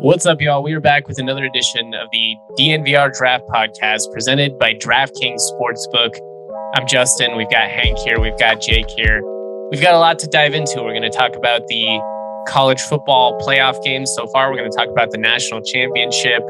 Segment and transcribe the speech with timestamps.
[0.00, 0.62] What's up, y'all?
[0.62, 6.16] We are back with another edition of the DNVR Draft Podcast presented by DraftKings Sportsbook.
[6.76, 7.36] I'm Justin.
[7.36, 8.20] We've got Hank here.
[8.20, 9.20] We've got Jake here.
[9.72, 10.84] We've got a lot to dive into.
[10.84, 12.00] We're going to talk about the
[12.46, 14.52] college football playoff games so far.
[14.52, 16.46] We're going to talk about the national championship,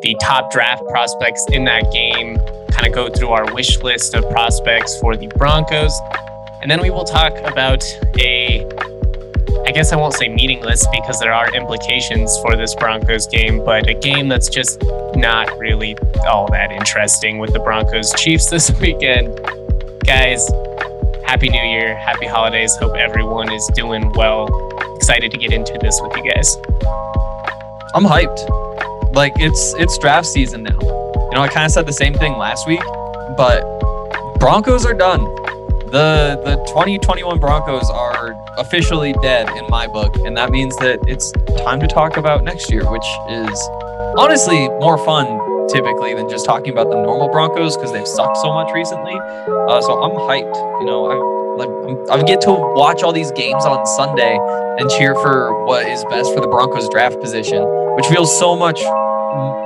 [0.00, 2.38] the top draft prospects in that game,
[2.70, 5.92] kind of go through our wish list of prospects for the Broncos.
[6.62, 7.84] And then we will talk about
[8.18, 8.64] a
[9.66, 13.88] I guess I won't say meaningless because there are implications for this Broncos game, but
[13.88, 14.80] a game that's just
[15.16, 19.26] not really all that interesting with the Broncos Chiefs this weekend.
[20.04, 20.48] Guys,
[21.26, 22.76] Happy New Year, Happy Holidays.
[22.76, 24.46] Hope everyone is doing well.
[24.94, 26.56] Excited to get into this with you guys.
[27.92, 29.14] I'm hyped.
[29.16, 30.78] Like it's it's draft season now.
[30.80, 32.82] You know, I kind of said the same thing last week,
[33.36, 33.64] but
[34.38, 35.24] Broncos are done.
[35.90, 41.32] The the 2021 Broncos are officially dead in my book, and that means that it's
[41.64, 43.68] time to talk about next year, which is
[44.16, 45.26] honestly more fun
[45.68, 49.14] typically than just talking about the normal Broncos because they've sucked so much recently.
[49.14, 50.56] Uh, so I'm hyped.
[50.80, 54.38] You know, I like I get to watch all these games on Sunday
[54.78, 57.62] and cheer for what is best for the Broncos draft position,
[57.96, 58.80] which feels so much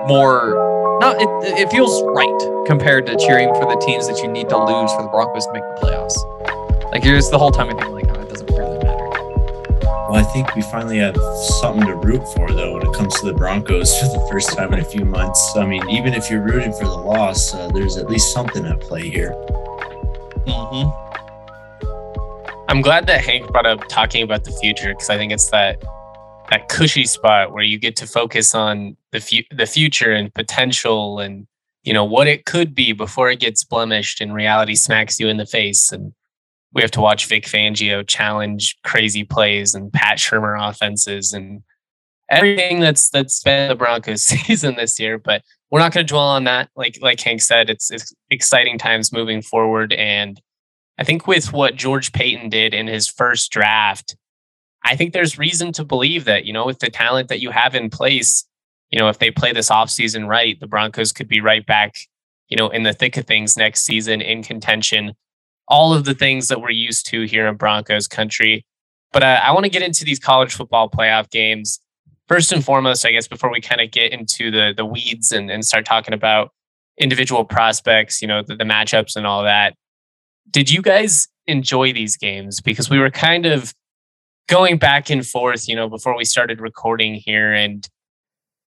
[0.09, 0.69] more.
[1.01, 1.29] Not it,
[1.59, 5.03] it feels right compared to cheering for the teams that you need to lose for
[5.03, 6.93] the Broncos to make the playoffs.
[6.93, 9.09] Like here's the whole time I think like doesn't really matter.
[9.83, 11.17] Well, I think we finally have
[11.61, 14.73] something to root for though when it comes to the Broncos for the first time
[14.73, 15.57] in a few months.
[15.57, 18.81] I mean, even if you're rooting for the loss, uh, there's at least something at
[18.81, 19.33] play here.
[20.47, 20.91] Mm-hmm.
[22.69, 25.83] I'm glad that Hank brought up talking about the future because I think it's that
[26.51, 31.19] that cushy spot where you get to focus on the fu- the future and potential
[31.19, 31.47] and
[31.83, 35.37] you know what it could be before it gets blemished and reality smacks you in
[35.37, 36.13] the face and
[36.73, 41.63] we have to watch Vic Fangio challenge crazy plays and Pat Shurmur offenses and
[42.29, 45.19] everything that's that's been the Broncos season this year.
[45.19, 46.71] But we're not going to dwell on that.
[46.77, 49.93] Like like Hank said, it's it's exciting times moving forward.
[49.93, 50.41] And
[50.99, 54.17] I think with what George Paton did in his first draft,
[54.85, 57.75] I think there's reason to believe that you know with the talent that you have
[57.75, 58.47] in place,
[58.91, 61.97] you know if they play this offseason right, the Broncos could be right back.
[62.49, 65.15] You know, in the thick of things next season in contention
[65.71, 68.67] all of the things that we're used to here in Broncos country.
[69.13, 71.81] But uh, I want to get into these college football playoff games.
[72.29, 75.51] First and foremost, I guess, before we kind of get into the the weeds and,
[75.51, 76.51] and start talking about
[76.99, 79.75] individual prospects, you know, the, the matchups and all that.
[80.51, 82.61] Did you guys enjoy these games?
[82.61, 83.73] Because we were kind of
[84.49, 87.53] going back and forth, you know, before we started recording here.
[87.53, 87.89] And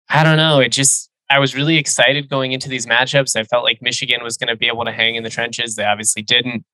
[0.09, 3.37] I don't know, it just, I was really excited going into these matchups.
[3.37, 5.77] I felt like Michigan was going to be able to hang in the trenches.
[5.77, 6.65] They obviously didn't.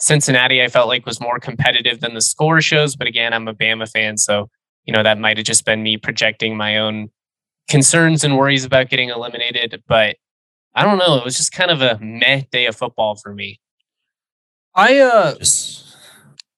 [0.00, 2.96] Cincinnati, I felt like was more competitive than the score shows.
[2.96, 4.16] But again, I'm a Bama fan.
[4.16, 4.48] So,
[4.84, 7.10] you know, that might have just been me projecting my own
[7.68, 9.82] concerns and worries about getting eliminated.
[9.86, 10.16] But
[10.74, 11.16] I don't know.
[11.16, 13.60] It was just kind of a meh day of football for me.
[14.74, 15.34] I, uh.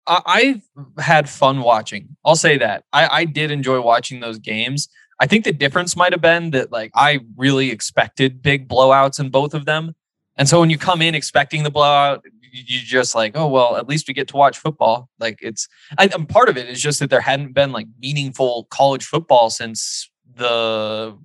[0.07, 0.61] I,
[0.97, 2.17] I had fun watching.
[2.25, 2.85] I'll say that.
[2.93, 4.89] I, I did enjoy watching those games.
[5.21, 9.31] I think the difference might have been that like I really expected big blowouts in
[9.31, 9.95] both of them.
[10.37, 13.89] And so when you come in expecting the blowout, you just like, oh well, at
[13.89, 15.09] least we get to watch football.
[15.19, 15.69] Like it's,
[15.99, 19.51] I, and part of it is just that there hadn't been like meaningful college football
[19.51, 21.17] since the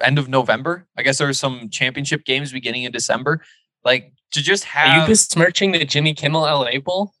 [0.00, 0.86] end of November.
[0.96, 3.42] I guess there were some championship games beginning in December.
[3.84, 7.12] Like to just have Are you besmirching the Jimmy Kimmel LA Bowl?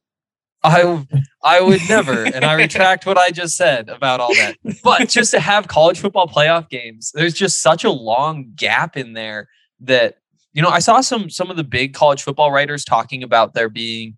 [0.62, 1.06] I
[1.42, 4.56] I would never, and I retract what I just said about all that.
[4.82, 9.12] But just to have college football playoff games, there's just such a long gap in
[9.12, 9.48] there
[9.80, 10.16] that
[10.58, 13.68] you know, I saw some some of the big college football writers talking about there
[13.68, 14.16] being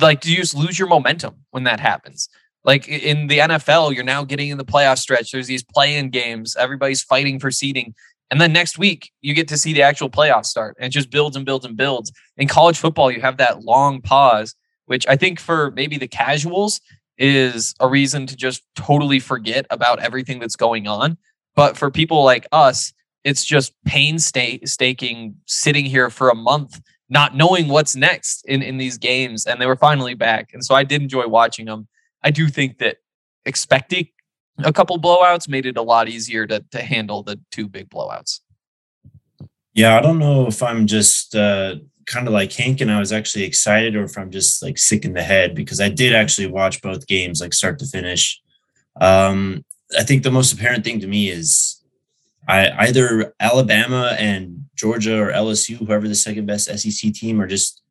[0.00, 2.28] like do you just lose your momentum when that happens?
[2.62, 5.32] Like in the NFL, you're now getting in the playoff stretch.
[5.32, 6.54] There's these play-in games.
[6.54, 7.92] Everybody's fighting for seeding.
[8.30, 10.76] And then next week, you get to see the actual playoff start.
[10.78, 12.12] And it just builds and builds and builds.
[12.36, 14.54] In college football, you have that long pause,
[14.86, 16.80] which I think for maybe the casuals
[17.18, 21.18] is a reason to just totally forget about everything that's going on.
[21.56, 22.92] But for people like us,
[23.24, 28.98] it's just painstaking sitting here for a month, not knowing what's next in, in these
[28.98, 29.46] games.
[29.46, 30.50] And they were finally back.
[30.52, 31.88] And so I did enjoy watching them.
[32.22, 32.98] I do think that
[33.46, 34.08] expecting
[34.58, 38.40] a couple blowouts made it a lot easier to, to handle the two big blowouts.
[39.72, 41.76] Yeah, I don't know if I'm just uh,
[42.06, 45.04] kind of like Hank and I was actually excited or if I'm just like sick
[45.04, 48.40] in the head because I did actually watch both games like start to finish.
[49.00, 49.64] Um,
[49.98, 51.73] I think the most apparent thing to me is
[52.48, 57.82] I either Alabama and Georgia or LSU, whoever the second best SEC team, are just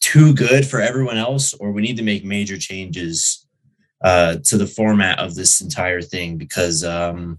[0.00, 3.46] too good for everyone else, or we need to make major changes
[4.02, 7.38] uh, to the format of this entire thing because um,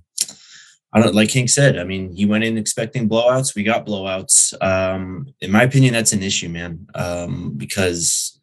[0.91, 1.77] I don't like Hank said.
[1.77, 3.55] I mean, he went in expecting blowouts.
[3.55, 4.53] We got blowouts.
[4.61, 8.39] Um, in my opinion, that's an issue, man, um, because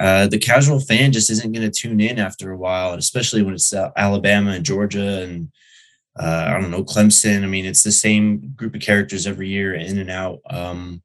[0.00, 3.54] uh, the casual fan just isn't going to tune in after a while, especially when
[3.54, 5.50] it's Alabama and Georgia and
[6.18, 7.42] uh, I don't know Clemson.
[7.42, 10.40] I mean, it's the same group of characters every year, in and out.
[10.48, 11.02] Um,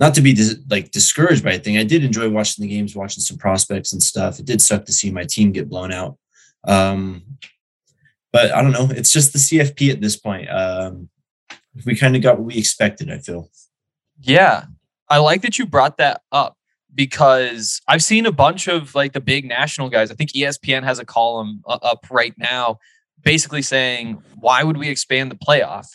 [0.00, 1.78] not to be dis- like discouraged by a thing.
[1.78, 4.38] I did enjoy watching the games, watching some prospects and stuff.
[4.38, 6.18] It did suck to see my team get blown out.
[6.66, 7.22] Um,
[8.32, 8.88] but I don't know.
[8.90, 10.50] It's just the CFP at this point.
[10.50, 11.08] Um,
[11.86, 13.10] we kind of got what we expected.
[13.10, 13.48] I feel.
[14.20, 14.64] Yeah,
[15.08, 16.56] I like that you brought that up
[16.94, 20.10] because I've seen a bunch of like the big national guys.
[20.10, 22.78] I think ESPN has a column up right now,
[23.24, 25.86] basically saying, "Why would we expand the playoff?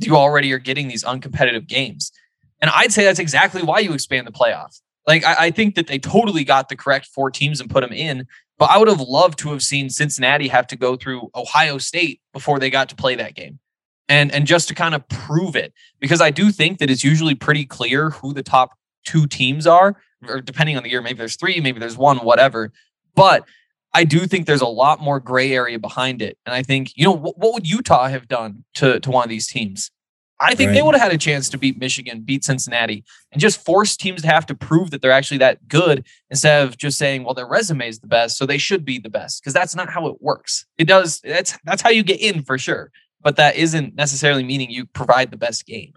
[0.00, 2.12] You already are getting these uncompetitive games."
[2.60, 4.80] And I'd say that's exactly why you expand the playoff.
[5.06, 7.92] Like I, I think that they totally got the correct four teams and put them
[7.92, 8.26] in
[8.58, 12.20] but I would have loved to have seen Cincinnati have to go through Ohio State
[12.32, 13.60] before they got to play that game.
[14.08, 17.34] And and just to kind of prove it because I do think that it's usually
[17.34, 18.70] pretty clear who the top
[19.04, 19.96] two teams are
[20.26, 22.72] or depending on the year maybe there's 3, maybe there's one whatever.
[23.14, 23.44] But
[23.94, 26.38] I do think there's a lot more gray area behind it.
[26.44, 29.30] And I think, you know, what, what would Utah have done to to one of
[29.30, 29.90] these teams?
[30.40, 30.74] I think right.
[30.74, 33.02] they would have had a chance to beat Michigan, beat Cincinnati,
[33.32, 36.76] and just force teams to have to prove that they're actually that good instead of
[36.76, 39.42] just saying, well, their resume is the best, so they should be the best.
[39.42, 40.64] Because that's not how it works.
[40.76, 42.92] It does, that's that's how you get in for sure.
[43.20, 45.92] But that isn't necessarily meaning you provide the best game.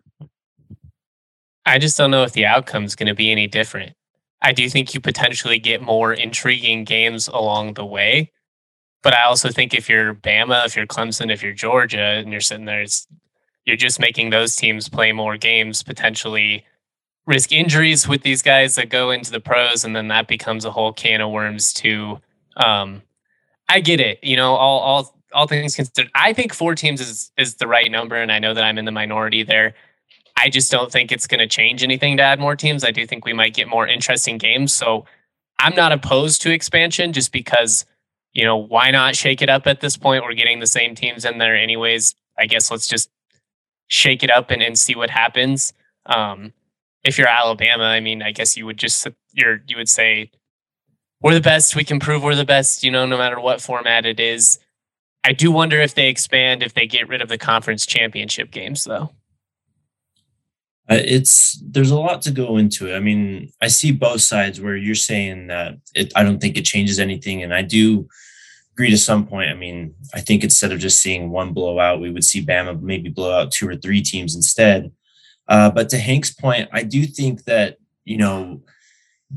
[1.64, 3.94] I just don't know if the outcome is going to be any different.
[4.42, 8.32] I do think you potentially get more intriguing games along the way.
[9.04, 12.42] But I also think if you're Bama, if you're Clemson, if you're Georgia, and you're
[12.42, 12.86] sitting there,
[13.66, 16.66] you're just making those teams play more games, potentially
[17.26, 20.72] risk injuries with these guys that go into the pros, and then that becomes a
[20.72, 22.20] whole can of worms too.
[22.58, 23.02] Um,
[23.70, 24.24] I get it.
[24.24, 27.90] You know, all all all things considered, I think four teams is is the right
[27.90, 29.74] number, and I know that I'm in the minority there.
[30.38, 32.83] I just don't think it's going to change anything to add more teams.
[32.83, 34.74] I do think we might get more interesting games.
[34.74, 35.06] So
[35.60, 37.86] I'm not opposed to expansion just because,
[38.33, 40.24] you know, why not shake it up at this point?
[40.24, 42.16] We're getting the same teams in there anyways.
[42.38, 43.10] I guess let's just
[43.88, 45.74] shake it up and, and see what happens.
[46.06, 46.54] Um,
[47.04, 50.31] if you're Alabama, I mean, I guess you would just you're you would say
[51.22, 51.75] we're the best.
[51.75, 52.84] We can prove we're the best.
[52.84, 54.60] You know, no matter what format it is.
[55.24, 58.86] I do wonder if they expand if they get rid of the conference championship games,
[58.86, 59.12] though.
[60.91, 62.95] Uh, it's there's a lot to go into it.
[62.95, 66.65] I mean, I see both sides where you're saying that it, I don't think it
[66.65, 68.07] changes anything, and I do
[68.74, 69.50] agree to some point.
[69.50, 73.10] I mean, I think instead of just seeing one blowout, we would see Bama maybe
[73.10, 74.91] blow out two or three teams instead.
[75.48, 78.62] Uh, but to Hank's point, I do think that, you know,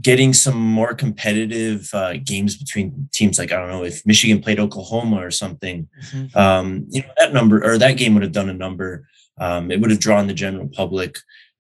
[0.00, 4.60] getting some more competitive uh, games between teams like, I don't know, if Michigan played
[4.60, 6.38] Oklahoma or something, mm-hmm.
[6.38, 9.06] um, you know, that number or that game would have done a number.
[9.38, 11.18] Um, it would have drawn the general public.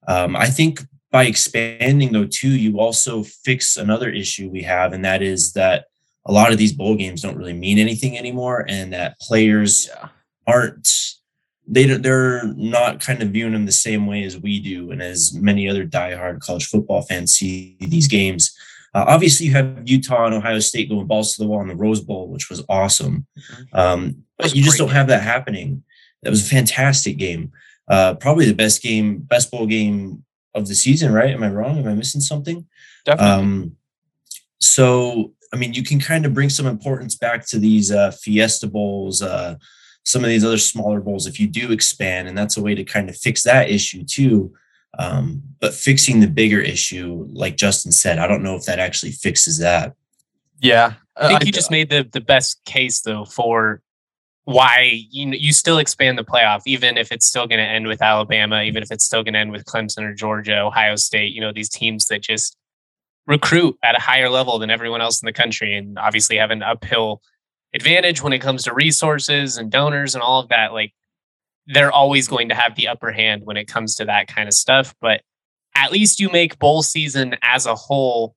[0.08, 0.80] Um, I think
[1.10, 5.86] by expanding though too, you also fix another issue we have, and that is that
[6.26, 10.08] a lot of these bowl games don't really mean anything anymore, and that players yeah.
[10.46, 10.88] aren't
[11.66, 15.32] they they're not kind of viewing them the same way as we do, and as
[15.34, 18.54] many other diehard college football fans see these games.
[18.94, 21.74] Uh, obviously, you have Utah and Ohio State going balls to the wall in the
[21.74, 23.26] Rose Bowl, which was awesome.
[23.38, 23.76] Mm-hmm.
[23.76, 25.82] Um, but you just don't have that happening.
[26.22, 27.52] That was a fantastic game.
[27.88, 30.24] Uh, probably the best game, best bowl game
[30.54, 31.34] of the season, right?
[31.34, 31.78] Am I wrong?
[31.78, 32.66] Am I missing something?
[33.04, 33.30] Definitely.
[33.30, 33.76] Um,
[34.58, 38.66] so I mean, you can kind of bring some importance back to these uh, Fiesta
[38.66, 39.54] Bowls, uh,
[40.02, 42.82] some of these other smaller bowls if you do expand, and that's a way to
[42.82, 44.52] kind of fix that issue too.
[44.98, 49.12] Um, but fixing the bigger issue, like Justin said, I don't know if that actually
[49.12, 49.94] fixes that.
[50.60, 53.80] Yeah, I think you just made the the best case though for
[54.44, 58.02] why you you still expand the playoff, even if it's still going to end with
[58.02, 61.32] Alabama, even if it's still going to end with Clemson or Georgia, Ohio State.
[61.32, 62.56] You know these teams that just
[63.26, 66.62] recruit at a higher level than everyone else in the country, and obviously have an
[66.62, 67.22] uphill
[67.74, 70.72] advantage when it comes to resources and donors and all of that.
[70.72, 70.92] Like
[71.66, 74.54] they're always going to have the upper hand when it comes to that kind of
[74.54, 74.94] stuff.
[75.00, 75.22] But
[75.74, 78.34] at least you make bowl season as a whole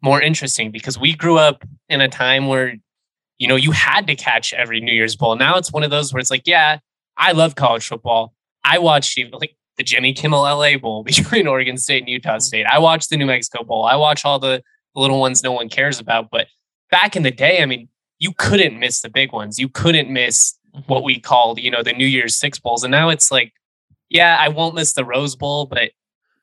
[0.00, 2.76] more interesting because we grew up in a time where
[3.38, 5.36] you know you had to catch every New Year's Bowl.
[5.36, 6.78] Now it's one of those where it's like, yeah,
[7.16, 8.34] I love college football.
[8.64, 12.66] I watched even like the Jimmy Kimmel LA Bowl between Oregon State and Utah State.
[12.66, 13.84] I watched the New Mexico Bowl.
[13.84, 14.62] I watch all the
[14.94, 16.30] little ones no one cares about.
[16.30, 16.48] But
[16.90, 19.58] back in the day, I mean, you couldn't miss the big ones.
[19.58, 20.92] You couldn't miss mm-hmm.
[20.92, 22.82] what we called, you know, the New Year's Six Bowls.
[22.82, 23.52] And now it's like,
[24.08, 25.90] yeah, I won't miss the Rose Bowl, but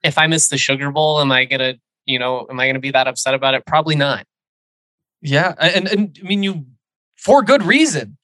[0.03, 1.75] if I miss the Sugar Bowl, am I gonna,
[2.05, 3.65] you know, am I gonna be that upset about it?
[3.65, 4.25] Probably not.
[5.21, 6.65] Yeah, and and I mean you
[7.15, 8.17] for good reason.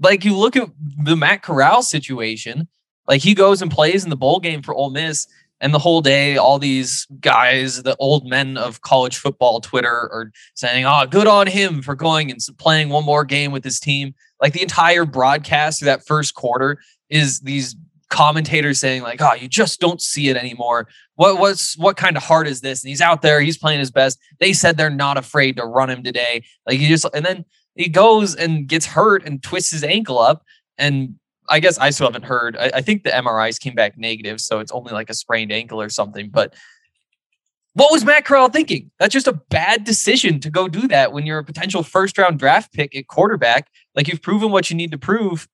[0.00, 0.68] Like you look at
[1.02, 2.68] the Matt Corral situation,
[3.08, 5.26] like he goes and plays in the bowl game for Ole Miss,
[5.60, 10.32] and the whole day, all these guys, the old men of college football Twitter, are
[10.54, 14.14] saying, "Oh, good on him for going and playing one more game with his team."
[14.40, 17.74] Like the entire broadcast through that first quarter is these
[18.10, 20.88] commentators saying, "Like, oh, you just don't see it anymore.
[21.14, 23.90] What what's what kind of heart is this?" And he's out there, he's playing his
[23.90, 24.18] best.
[24.40, 26.44] They said they're not afraid to run him today.
[26.66, 27.46] Like he just, and then
[27.76, 30.42] he goes and gets hurt and twists his ankle up
[30.78, 31.14] and
[31.48, 32.56] I guess I still haven't heard.
[32.56, 35.80] I, I, think the MRIs came back negative, so it's only like a sprained ankle
[35.80, 36.28] or something.
[36.28, 36.54] But
[37.74, 38.90] what was Matt Corral thinking?
[38.98, 42.38] That's just a bad decision to go do that when you're a potential first round
[42.38, 43.68] draft pick at quarterback.
[43.94, 45.46] Like you've proven what you need to prove.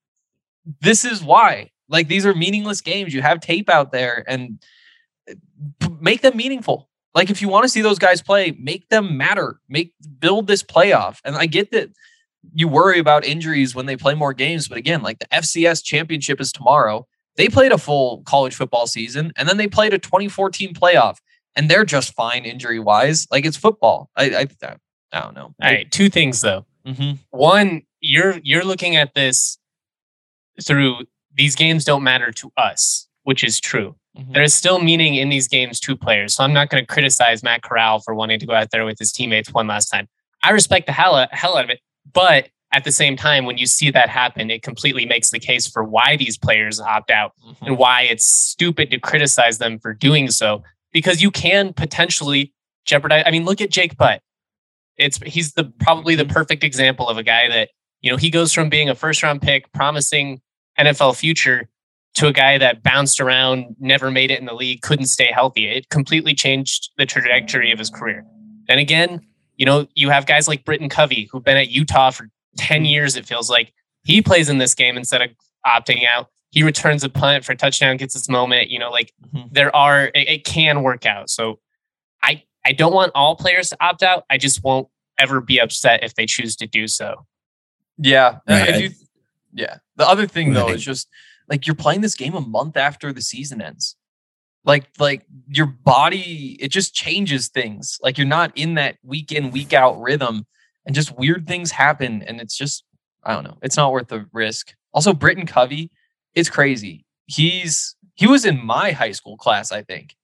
[0.81, 1.71] This is why.
[1.89, 3.13] Like these are meaningless games.
[3.13, 4.63] You have tape out there and
[5.27, 5.33] eh,
[5.99, 6.89] make them meaningful.
[7.13, 9.59] Like if you want to see those guys play, make them matter.
[9.67, 11.19] Make build this playoff.
[11.25, 11.89] And I get that
[12.53, 14.67] you worry about injuries when they play more games.
[14.67, 17.07] But again, like the FCS championship is tomorrow.
[17.35, 21.17] They played a full college football season and then they played a 2014 playoff
[21.55, 23.27] and they're just fine injury wise.
[23.31, 24.09] Like it's football.
[24.15, 24.67] I, I,
[25.11, 25.53] I don't know.
[25.61, 25.89] All right.
[25.89, 26.65] Two things though.
[26.85, 27.13] Mm-hmm.
[27.31, 29.57] One, you're, you're looking at this
[30.61, 33.95] through these games don't matter to us, which is true.
[34.17, 34.33] Mm-hmm.
[34.33, 36.35] There is still meaning in these games to players.
[36.35, 38.99] So I'm not going to criticize Matt Corral for wanting to go out there with
[38.99, 40.07] his teammates one last time.
[40.43, 41.79] I respect the hell, hell out of it.
[42.11, 45.67] But at the same time, when you see that happen, it completely makes the case
[45.67, 47.65] for why these players opt out mm-hmm.
[47.65, 52.51] and why it's stupid to criticize them for doing so, because you can potentially
[52.85, 53.23] jeopardize.
[53.25, 54.21] I mean, look at Jake Butt.
[54.97, 56.33] It's he's the probably the mm-hmm.
[56.33, 57.69] perfect example of a guy that,
[58.01, 60.41] you know, he goes from being a first round pick, promising
[60.79, 61.69] NFL future
[62.15, 65.67] to a guy that bounced around, never made it in the league, couldn't stay healthy.
[65.67, 68.25] It completely changed the trajectory of his career.
[68.69, 69.21] And again,
[69.57, 72.85] you know, you have guys like Britton Covey who've been at Utah for 10 mm-hmm.
[72.85, 73.73] years, it feels like.
[74.05, 75.29] He plays in this game instead of
[75.65, 76.27] opting out.
[76.51, 78.69] He returns a punt for a touchdown, gets its moment.
[78.69, 79.47] You know, like mm-hmm.
[79.51, 81.29] there are, it, it, can work out.
[81.29, 81.59] So
[82.21, 84.25] I, I don't want all players to opt out.
[84.29, 87.25] I just won't ever be upset if they choose to do so.
[87.97, 88.39] Yeah.
[88.47, 88.73] Right.
[88.73, 88.89] Do,
[89.53, 89.77] yeah.
[89.95, 91.07] The other thing, though, is just
[91.47, 93.95] like you're playing this game a month after the season ends
[94.65, 97.99] like like your body it just changes things.
[98.01, 100.45] Like you're not in that week in week out rhythm
[100.85, 102.83] and just weird things happen and it's just
[103.23, 104.73] i don't know it's not worth the risk.
[104.93, 105.91] Also britton covey
[106.33, 107.05] it's crazy.
[107.25, 110.15] He's he was in my high school class i think.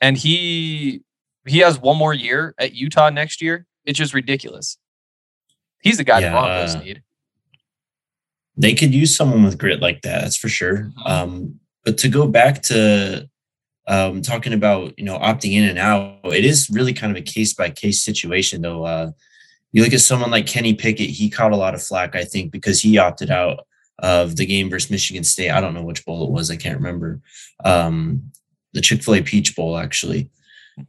[0.00, 1.02] And he
[1.46, 3.66] he has one more year at utah next year.
[3.84, 4.78] It's just ridiculous.
[5.82, 7.02] He's the guy yeah, the broncos uh, need.
[8.56, 10.76] they could use someone with grit like that that's for sure.
[10.76, 11.06] Mm-hmm.
[11.06, 13.28] um but to go back to
[13.86, 17.24] um, talking about you know opting in and out, it is really kind of a
[17.24, 18.84] case by case situation though.
[18.84, 19.10] Uh,
[19.72, 22.50] you look at someone like Kenny Pickett, he caught a lot of flack, I think,
[22.50, 23.66] because he opted out
[23.98, 25.50] of the game versus Michigan State.
[25.50, 27.20] I don't know which bowl it was, I can't remember.
[27.64, 28.32] Um,
[28.72, 30.30] the Chick Fil A Peach Bowl, actually.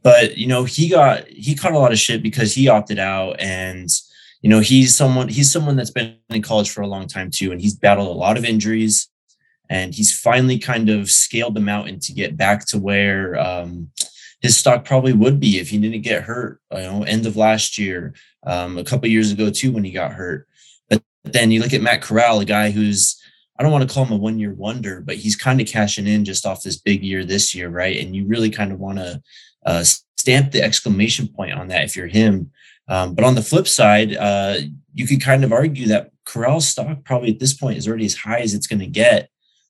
[0.02, 3.40] But you know, he got he caught a lot of shit because he opted out,
[3.40, 3.88] and
[4.42, 7.52] you know, he's someone he's someone that's been in college for a long time too,
[7.52, 9.08] and he's battled a lot of injuries
[9.70, 13.90] and he's finally kind of scaled the mountain to get back to where um,
[14.40, 16.60] his stock probably would be if he didn't get hurt.
[16.72, 18.14] You know, end of last year,
[18.46, 20.46] um, a couple years ago too, when he got hurt.
[20.88, 23.20] But then you look at Matt Corral, a guy who's
[23.58, 26.06] I don't want to call him a one year wonder, but he's kind of cashing
[26.06, 27.98] in just off this big year this year, right?
[27.98, 29.20] And you really kind of want to
[29.66, 29.82] uh,
[30.16, 32.52] stamp the exclamation point on that if you're him.
[32.86, 34.58] Um, but on the flip side, uh,
[34.94, 38.14] you could kind of argue that Corral's stock probably at this point is already as
[38.14, 39.28] high as it's going to get.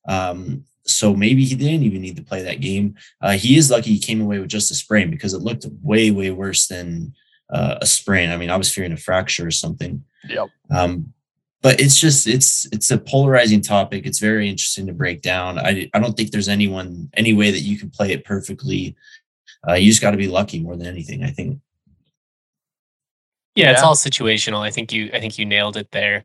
[0.08, 2.96] Um, so maybe he didn't even need to play that game.
[3.20, 6.10] Uh, he is lucky he came away with just a sprain because it looked way,
[6.10, 7.14] way worse than
[7.50, 8.30] uh, a sprain.
[8.30, 10.02] I mean, I was fearing a fracture or something.
[10.28, 10.48] Yep.
[10.70, 11.12] Um,
[11.60, 14.06] but it's just it's it's a polarizing topic.
[14.06, 15.58] It's very interesting to break down.
[15.58, 18.96] I I don't think there's anyone any way that you can play it perfectly.
[19.68, 21.24] Uh, you just got to be lucky more than anything.
[21.24, 21.58] I think.
[23.54, 23.72] Yeah, Yeah.
[23.72, 24.60] it's all situational.
[24.60, 26.24] I think you I think you nailed it there.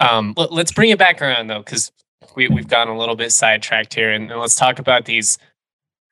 [0.00, 1.90] Um, let, us bring it back around though, because
[2.36, 5.38] we we've gotten a little bit sidetracked here, and, and let's talk about these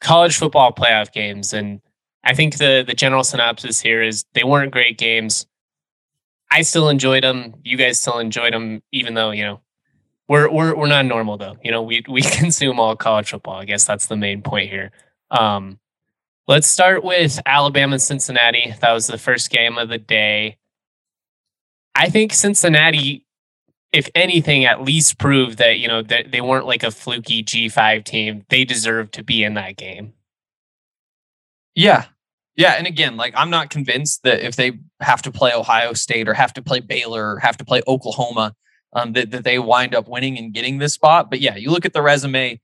[0.00, 1.52] college football playoff games.
[1.52, 1.80] And
[2.24, 5.46] I think the the general synopsis here is they weren't great games.
[6.50, 7.54] I still enjoyed them.
[7.64, 9.60] You guys still enjoyed them, even though you know
[10.28, 11.56] we're we're we're not normal though.
[11.62, 13.56] You know, we we consume all college football.
[13.56, 14.90] I guess that's the main point here.
[15.30, 15.78] Um,
[16.46, 18.74] let's start with Alabama and Cincinnati.
[18.80, 20.58] That was the first game of the day.
[21.94, 23.26] I think Cincinnati,
[23.92, 27.68] if anything, at least proved that you know that they weren't like a fluky G
[27.68, 28.44] five team.
[28.48, 30.14] They deserve to be in that game.
[31.74, 32.06] Yeah.
[32.56, 32.72] Yeah.
[32.72, 36.34] And again, like I'm not convinced that if they have to play Ohio State or
[36.34, 38.54] have to play Baylor or have to play Oklahoma,
[38.92, 41.30] um, that, that they wind up winning and getting this spot.
[41.30, 42.60] But yeah, you look at the resume,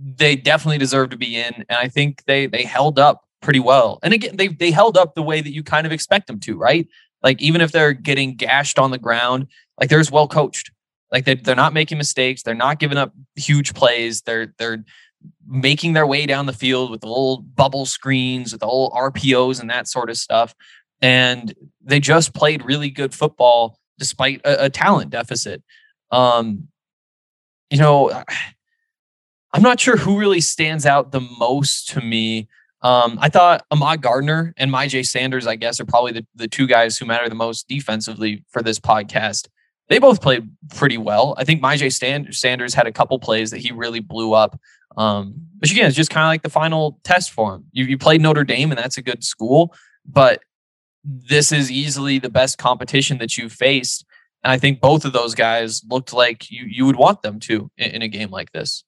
[0.00, 1.54] they definitely deserve to be in.
[1.54, 3.98] And I think they they held up pretty well.
[4.02, 6.56] And again, they they held up the way that you kind of expect them to,
[6.56, 6.86] right?
[7.22, 10.70] Like even if they're getting gashed on the ground, like they're just well coached.
[11.10, 12.42] Like they they're not making mistakes.
[12.42, 14.22] They're not giving up huge plays.
[14.22, 14.84] They're they're
[15.46, 19.60] making their way down the field with the little bubble screens, with the old RPOs
[19.60, 20.54] and that sort of stuff.
[21.00, 25.62] And they just played really good football despite a, a talent deficit.
[26.10, 26.68] Um,
[27.70, 28.22] you know,
[29.52, 32.48] I'm not sure who really stands out the most to me.
[32.82, 36.66] Um, I thought Ahmad Gardner and Myjay Sanders, I guess, are probably the, the two
[36.66, 39.48] guys who matter the most defensively for this podcast.
[39.88, 41.34] They both played pretty well.
[41.38, 44.60] I think Myjay Stan- Sanders had a couple plays that he really blew up.
[44.96, 47.64] Um, but again, it's just kind of like the final test for him.
[47.72, 50.42] You, you played Notre Dame, and that's a good school, but
[51.04, 54.04] this is easily the best competition that you've faced.
[54.42, 57.70] And I think both of those guys looked like you you would want them to
[57.76, 58.84] in, in a game like this.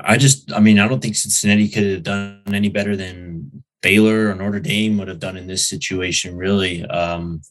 [0.00, 4.30] I just, I mean, I don't think Cincinnati could have done any better than Baylor
[4.30, 6.84] or Notre Dame would have done in this situation, really.
[6.86, 7.42] Um,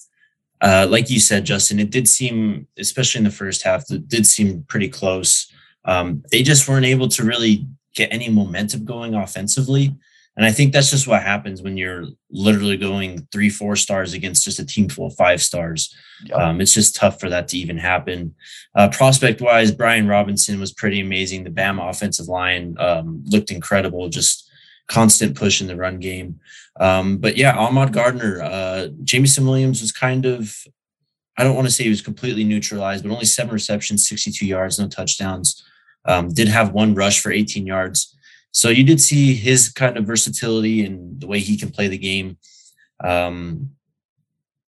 [0.63, 4.25] uh, like you said, Justin, it did seem, especially in the first half, it did
[4.25, 5.51] seem pretty close.
[5.83, 9.93] Um, they just weren't able to really get any momentum going offensively.
[10.37, 14.45] And I think that's just what happens when you're literally going three, four stars against
[14.45, 15.93] just a team full of five stars.
[16.25, 16.39] Yep.
[16.39, 18.33] Um, it's just tough for that to even happen.
[18.73, 21.43] Uh, prospect wise, Brian Robinson was pretty amazing.
[21.43, 24.42] The Bama offensive line um, looked incredible, just
[24.87, 26.39] constant push in the run game.
[26.79, 30.55] Um, but yeah, Ahmad Gardner, uh, Jameson Williams was kind of,
[31.37, 34.79] I don't want to say he was completely neutralized, but only seven receptions, 62 yards,
[34.79, 35.63] no touchdowns.
[36.05, 38.15] Um, did have one rush for 18 yards.
[38.51, 41.97] So you did see his kind of versatility and the way he can play the
[41.97, 42.37] game.
[43.03, 43.71] Um,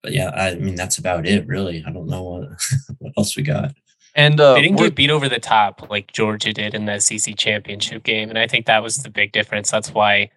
[0.02, 1.84] but yeah, I mean that's about it, really.
[1.86, 2.48] I don't know what,
[2.98, 3.74] what else we got.
[4.14, 7.36] And uh, they didn't get beat over the top like Georgia did in the SEC
[7.36, 9.70] championship game, and I think that was the big difference.
[9.70, 10.30] That's why,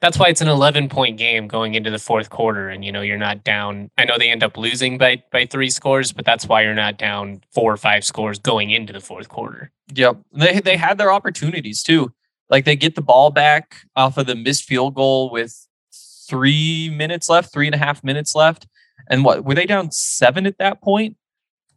[0.00, 3.00] that's why it's an 11 point game going into the fourth quarter, and you know
[3.00, 3.90] you're not down.
[3.96, 6.98] I know they end up losing by by three scores, but that's why you're not
[6.98, 9.70] down four or five scores going into the fourth quarter.
[9.94, 10.18] Yep.
[10.32, 12.12] They they had their opportunities too.
[12.50, 15.66] Like they get the ball back off of the missed field goal with
[16.28, 18.66] three minutes left, three and a half minutes left.
[19.08, 21.16] And what were they down seven at that point?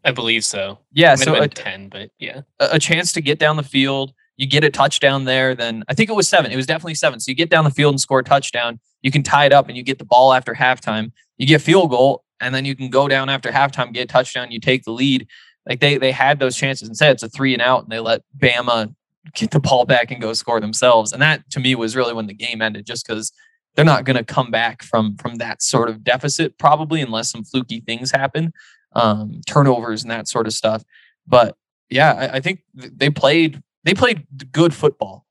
[0.06, 0.80] I believe so.
[0.92, 1.16] Yeah.
[1.16, 4.14] So a, ten, but yeah, a a chance to get down the field.
[4.38, 6.52] You get a touchdown there, then I think it was seven.
[6.52, 7.20] It was definitely seven.
[7.20, 8.80] So you get down the field and score a touchdown.
[9.02, 11.12] You can tie it up and you get the ball after halftime.
[11.38, 14.52] You get field goal, and then you can go down after halftime, get a touchdown,
[14.52, 15.28] you take the lead.
[15.68, 16.88] Like they they had those chances.
[16.88, 18.94] Instead, it's a three and out, and they let Bama
[19.34, 21.12] get the ball back and go score themselves.
[21.12, 23.32] And that to me was really when the game ended, just because
[23.76, 27.44] they're not going to come back from from that sort of deficit probably unless some
[27.44, 28.54] fluky things happen,
[28.96, 30.84] um, turnovers and that sort of stuff.
[31.28, 31.56] But
[31.90, 35.26] yeah, I, I think they played they played good football.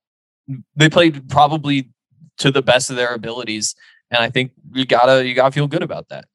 [0.76, 1.90] They played probably
[2.38, 3.74] to the best of their abilities,
[4.10, 6.26] and I think you gotta you gotta feel good about that.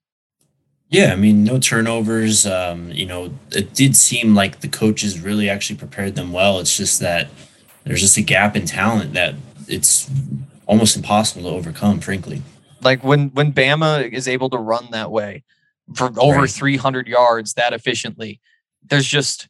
[0.89, 2.47] Yeah, I mean, no turnovers.
[2.47, 6.59] Um, you know, it did seem like the coaches really actually prepared them well.
[6.59, 7.29] It's just that
[7.83, 9.35] there's just a gap in talent that
[9.67, 10.09] it's
[10.65, 12.41] almost impossible to overcome, frankly.
[12.81, 15.43] Like when when Bama is able to run that way
[15.95, 16.49] for over Right.
[16.49, 18.39] 300 yards that efficiently,
[18.87, 19.47] there's just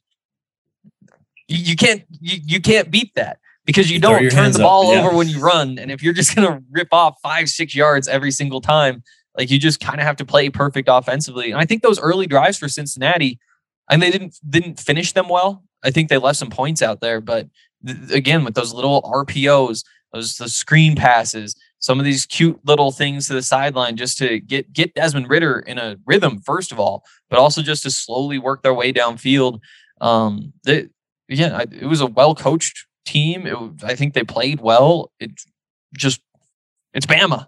[1.47, 4.93] you, you can't you, you can't beat that because you Throw don't turn the ball
[4.93, 5.01] yeah.
[5.01, 5.77] over when you run.
[5.77, 9.03] And if you're just gonna rip off five six yards every single time,
[9.37, 11.51] like you just kind of have to play perfect offensively.
[11.51, 13.39] And I think those early drives for Cincinnati,
[13.89, 15.63] and they didn't didn't finish them well.
[15.83, 17.47] I think they left some points out there, but
[17.85, 22.91] th- again with those little RPOs, those the screen passes, some of these cute little
[22.91, 26.79] things to the sideline just to get get Desmond Ridder in a rhythm first of
[26.79, 29.59] all, but also just to slowly work their way downfield.
[30.01, 30.87] Um, they,
[31.27, 33.47] yeah, it was a well coached team.
[33.47, 35.11] It, I think they played well.
[35.19, 35.31] It
[35.95, 36.21] just
[36.93, 37.47] it's Bama.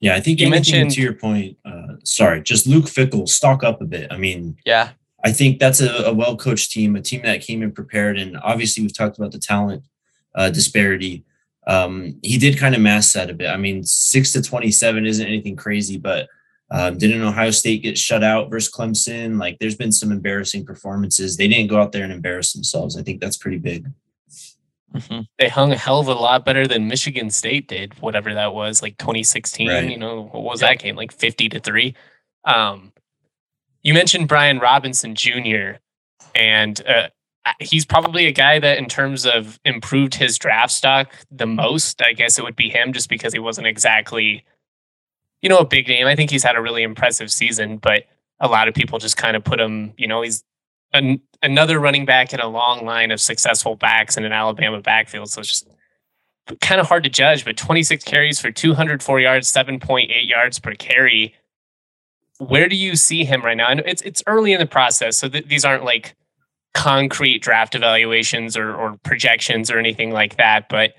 [0.00, 1.56] Yeah, I think you mentioned to your point.
[1.64, 4.12] Uh, sorry, just Luke Fickell stock up a bit.
[4.12, 4.90] I mean, yeah,
[5.24, 8.36] I think that's a, a well coached team, a team that came in prepared, and
[8.42, 9.84] obviously we've talked about the talent
[10.34, 11.24] uh, disparity.
[11.66, 13.48] Um, he did kind of mask that a bit.
[13.48, 16.28] I mean, six to twenty seven isn't anything crazy, but
[16.72, 19.38] um, didn't Ohio State get shut out versus Clemson?
[19.38, 21.36] Like, there's been some embarrassing performances.
[21.36, 22.96] They didn't go out there and embarrass themselves.
[22.96, 23.90] I think that's pretty big.
[24.94, 25.20] Mm-hmm.
[25.38, 28.80] They hung a hell of a lot better than Michigan State did, whatever that was,
[28.80, 29.68] like 2016.
[29.68, 29.90] Right.
[29.90, 30.96] You know, what was that game?
[30.96, 31.94] Like 50 to 3.
[32.44, 32.92] Um,
[33.82, 35.78] you mentioned Brian Robinson Jr.,
[36.34, 37.08] and uh,
[37.60, 42.12] he's probably a guy that, in terms of improved his draft stock the most, I
[42.12, 44.44] guess it would be him just because he wasn't exactly,
[45.40, 46.06] you know, a big name.
[46.06, 48.04] I think he's had a really impressive season, but
[48.40, 50.44] a lot of people just kind of put him, you know, he's
[50.92, 55.30] an, another running back in a long line of successful backs in an Alabama backfield.
[55.30, 55.68] So it's just
[56.60, 61.34] kind of hard to judge, but 26 carries for 204 yards, 7.8 yards per carry.
[62.38, 63.72] Where do you see him right now?
[63.72, 66.16] Know it's it's early in the process, so th- these aren't like
[66.74, 70.68] concrete draft evaluations or, or projections or anything like that.
[70.68, 70.94] But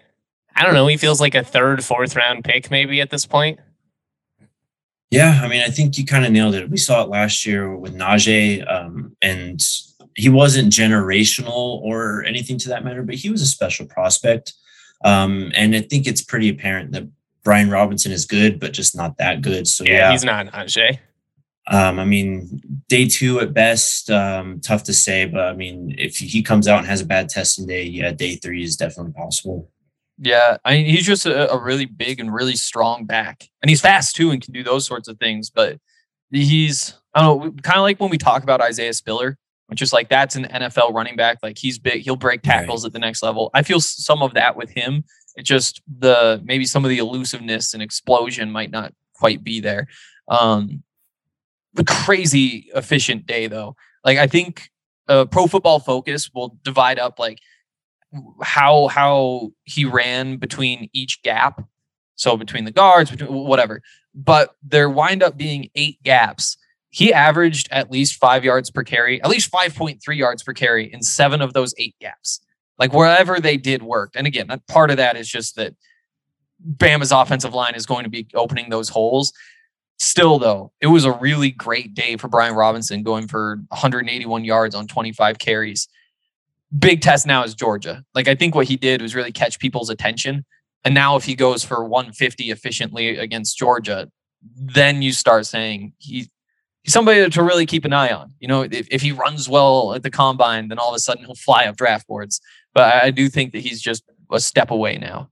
[0.55, 0.87] I don't know.
[0.87, 3.59] He feels like a third, fourth round pick maybe at this point.
[5.09, 6.71] Yeah, I mean, I think you kind of nailed it.
[6.71, 9.61] We saw it last year with Najee, um, and
[10.15, 14.53] he wasn't generational or anything to that matter, but he was a special prospect.
[15.03, 17.07] Um, and I think it's pretty apparent that
[17.43, 19.67] Brian Robinson is good, but just not that good.
[19.67, 20.11] So yeah, yeah.
[20.11, 20.97] he's not Najee.
[21.67, 26.17] Um, I mean, day two at best, um, tough to say, but I mean, if
[26.17, 29.69] he comes out and has a bad testing day, yeah, day three is definitely possible.
[30.19, 33.81] Yeah, I mean, he's just a, a really big and really strong back, and he's
[33.81, 35.49] fast too, and can do those sorts of things.
[35.49, 35.79] But
[36.31, 39.93] he's, I don't know, kind of like when we talk about Isaiah Spiller, which is
[39.93, 41.39] like that's an NFL running back.
[41.41, 42.89] Like he's big, he'll break tackles right.
[42.89, 43.49] at the next level.
[43.53, 45.03] I feel some of that with him.
[45.35, 49.87] It just the maybe some of the elusiveness and explosion might not quite be there.
[50.27, 50.83] Um,
[51.87, 53.75] crazy efficient day though.
[54.05, 54.69] Like I think
[55.07, 57.39] uh, Pro Football Focus will divide up like
[58.41, 61.63] how how he ran between each gap.
[62.15, 63.81] So between the guards, between whatever.
[64.13, 66.57] But there wind up being eight gaps.
[66.89, 71.01] He averaged at least five yards per carry, at least 5.3 yards per carry in
[71.01, 72.39] seven of those eight gaps.
[72.77, 74.11] Like wherever they did work.
[74.15, 75.73] And again, part of that is just that
[76.63, 79.33] Bama's offensive line is going to be opening those holes.
[80.03, 84.75] Still, though, it was a really great day for Brian Robinson going for 181 yards
[84.75, 85.87] on 25 carries.
[86.77, 88.03] Big test now is Georgia.
[88.13, 90.43] Like, I think what he did was really catch people's attention.
[90.83, 94.09] And now, if he goes for 150 efficiently against Georgia,
[94.57, 96.29] then you start saying he,
[96.81, 98.33] he's somebody to really keep an eye on.
[98.41, 101.23] You know, if, if he runs well at the combine, then all of a sudden
[101.23, 102.41] he'll fly up draft boards.
[102.73, 105.29] But I do think that he's just a step away now.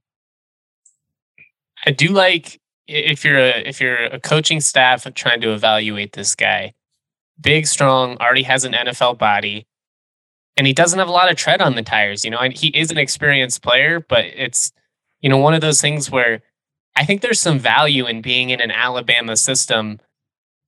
[1.84, 6.34] I do like if you're a if you're a coaching staff trying to evaluate this
[6.34, 6.74] guy,
[7.40, 9.66] big, strong, already has an NFL body,
[10.56, 12.24] and he doesn't have a lot of tread on the tires.
[12.24, 14.72] You know, and he is an experienced player, but it's
[15.20, 16.42] you know one of those things where
[16.96, 20.00] I think there's some value in being in an Alabama system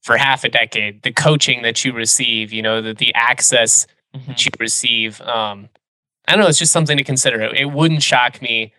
[0.03, 1.03] for half a decade.
[1.03, 4.29] The coaching that you receive, you know, the the access mm-hmm.
[4.29, 5.21] that you receive.
[5.23, 5.69] Um,
[6.27, 6.49] I don't know.
[6.49, 7.43] It's just something to consider.
[7.43, 8.73] It wouldn't shock me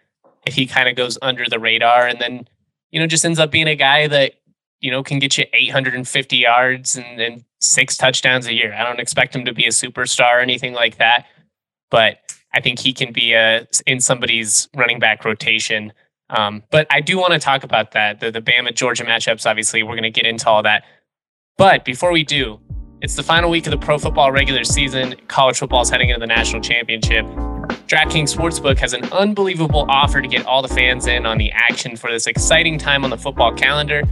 [0.48, 2.48] if he kind of goes under the radar and then
[2.92, 4.34] you know, just ends up being a guy that,
[4.80, 8.74] you know, can get you 850 yards and, and six touchdowns a year.
[8.74, 11.26] I don't expect him to be a superstar or anything like that,
[11.90, 12.20] but
[12.54, 15.92] I think he can be a, in somebody's running back rotation.
[16.30, 18.20] Um, but I do want to talk about that.
[18.20, 20.84] The, the Bama Georgia matchups, obviously, we're going to get into all that.
[21.58, 22.60] But before we do,
[23.02, 25.16] it's the final week of the pro football regular season.
[25.28, 27.26] College football is heading into the national championship.
[27.68, 31.96] DraftKings Sportsbook has an unbelievable offer to get all the fans in on the action
[31.96, 34.04] for this exciting time on the football calendar.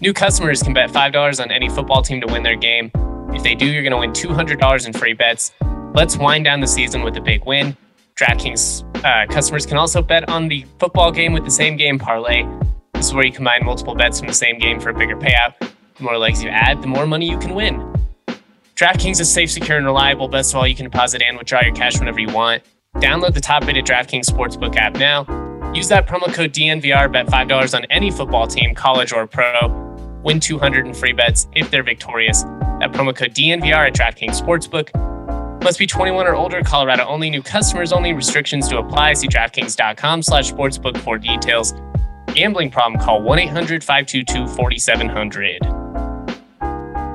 [0.00, 2.90] New customers can bet $5 on any football team to win their game.
[3.34, 5.52] If they do, you're going to win $200 in free bets.
[5.94, 7.76] Let's wind down the season with a big win.
[8.14, 12.46] DraftKings uh, customers can also bet on the football game with the same game parlay.
[12.94, 15.58] This is where you combine multiple bets from the same game for a bigger payout.
[15.58, 17.78] The more legs you add, the more money you can win.
[18.76, 20.28] DraftKings is safe, secure, and reliable.
[20.28, 22.62] Best of all, you can deposit and withdraw your cash whenever you want.
[22.96, 25.24] Download the top rated DraftKings Sportsbook app now.
[25.72, 29.68] Use that promo code DNVR, bet $5 on any football team, college or pro.
[30.22, 32.42] Win 200 in free bets if they're victorious.
[32.42, 34.90] That promo code DNVR at DraftKings Sportsbook.
[35.62, 36.62] Must be 21 or older.
[36.62, 37.30] Colorado only.
[37.30, 38.12] New customers only.
[38.12, 39.14] Restrictions to apply.
[39.14, 41.72] See DraftKings.com slash sportsbook for details.
[42.34, 45.58] Gambling problem, call 1-800-522-4700.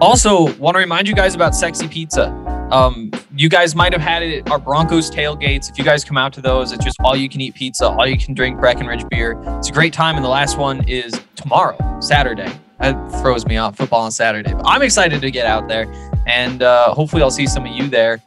[0.01, 2.29] Also, want to remind you guys about Sexy Pizza.
[2.69, 5.69] Um, you guys might have had it at our Broncos tailgates.
[5.69, 8.05] If you guys come out to those, it's just all you can eat pizza, all
[8.05, 9.41] you can drink Breckenridge beer.
[9.58, 10.17] It's a great time.
[10.17, 12.51] And the last one is tomorrow, Saturday.
[12.81, 14.51] That throws me off football on Saturday.
[14.51, 15.89] But I'm excited to get out there.
[16.27, 18.21] And uh, hopefully, I'll see some of you there.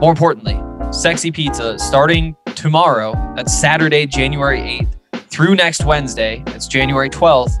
[0.00, 0.60] More importantly,
[0.92, 3.14] Sexy Pizza starting tomorrow.
[3.34, 6.42] That's Saturday, January 8th through next Wednesday.
[6.46, 7.58] That's January 12th.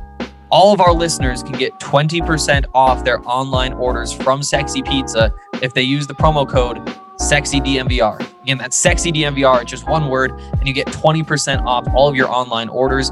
[0.52, 5.72] All of our listeners can get 20% off their online orders from Sexy Pizza if
[5.72, 6.76] they use the promo code
[7.18, 8.20] SexyDNVR.
[8.42, 9.62] Again, that's SexyDNVR.
[9.62, 13.10] It's just one word, and you get 20% off all of your online orders.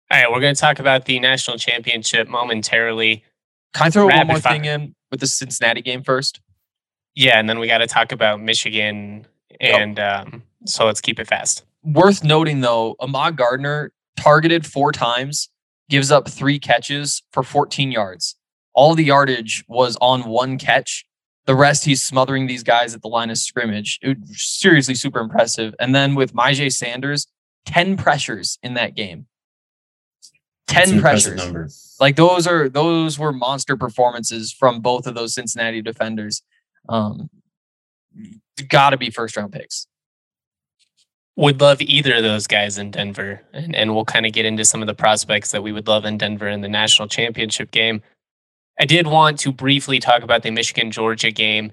[0.09, 3.25] All right, we're going to talk about the national championship momentarily.
[3.73, 4.53] Can I throw Rapid one more fire.
[4.53, 6.39] thing in with the Cincinnati game first?
[7.19, 9.27] Yeah, and then we got to talk about Michigan.
[9.59, 11.65] And um, so let's keep it fast.
[11.83, 15.49] Worth noting though, Ahmad Gardner targeted four times,
[15.89, 18.35] gives up three catches for 14 yards.
[18.73, 21.05] All the yardage was on one catch.
[21.45, 23.99] The rest, he's smothering these guys at the line of scrimmage.
[24.01, 25.75] It was seriously super impressive.
[25.77, 27.27] And then with Myjay Sanders,
[27.65, 29.25] 10 pressures in that game.
[30.67, 31.35] 10 pressures.
[31.35, 31.67] number.
[31.99, 36.43] Like those are those were monster performances from both of those Cincinnati defenders.
[36.89, 37.29] Um,
[38.67, 39.87] got to be first round picks.
[41.35, 43.41] Would love either of those guys in Denver.
[43.53, 46.03] And, and we'll kind of get into some of the prospects that we would love
[46.03, 48.01] in Denver in the national championship game.
[48.79, 51.71] I did want to briefly talk about the Michigan Georgia game.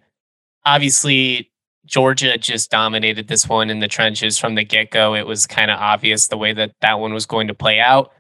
[0.65, 1.51] Obviously,
[1.85, 5.15] Georgia just dominated this one in the trenches from the get go.
[5.15, 8.13] It was kind of obvious the way that that one was going to play out.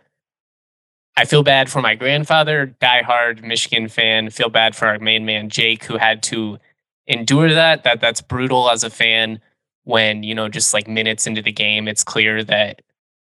[1.17, 4.31] I feel bad for my grandfather, diehard Michigan fan.
[4.31, 6.59] Feel bad for our main man Jake, who had to
[7.07, 7.85] endure that.
[7.85, 9.41] That that's brutal as a fan.
[9.85, 12.83] When you know, just like minutes into the game, it's clear that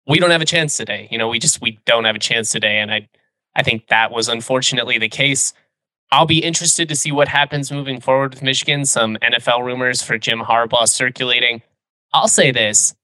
[0.07, 1.09] we don't have a chance today.
[1.11, 3.09] You know, we just we don't have a chance today, and I
[3.57, 5.53] I think that was unfortunately the case.
[6.13, 8.85] I'll be interested to see what happens moving forward with Michigan.
[8.85, 11.63] Some NFL rumors for Jim Harbaugh circulating.
[12.13, 12.95] I'll say this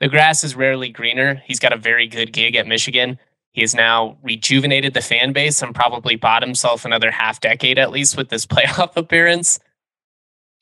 [0.00, 1.42] the grass is rarely greener.
[1.46, 3.18] He's got a very good gig at Michigan.
[3.52, 7.90] He has now rejuvenated the fan base and probably bought himself another half decade at
[7.90, 9.60] least with this playoff appearance.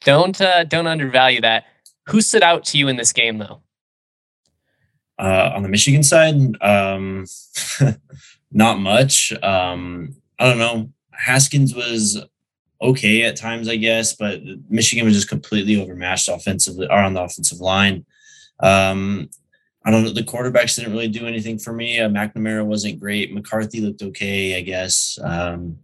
[0.02, 1.64] Don't uh, don't undervalue that.
[2.08, 3.62] Who stood out to you in this game though?
[5.18, 7.26] Uh, on the Michigan side, um,
[8.52, 9.32] not much.
[9.42, 10.90] Um, I don't know.
[11.12, 12.18] Haskins was
[12.80, 17.22] okay at times, I guess, but Michigan was just completely overmatched offensively or on the
[17.22, 18.06] offensive line.
[18.60, 19.28] Um,
[19.84, 20.12] I don't know.
[20.12, 22.00] The quarterbacks didn't really do anything for me.
[22.00, 23.32] Uh, McNamara wasn't great.
[23.32, 25.18] McCarthy looked okay, I guess.
[25.22, 25.78] Um,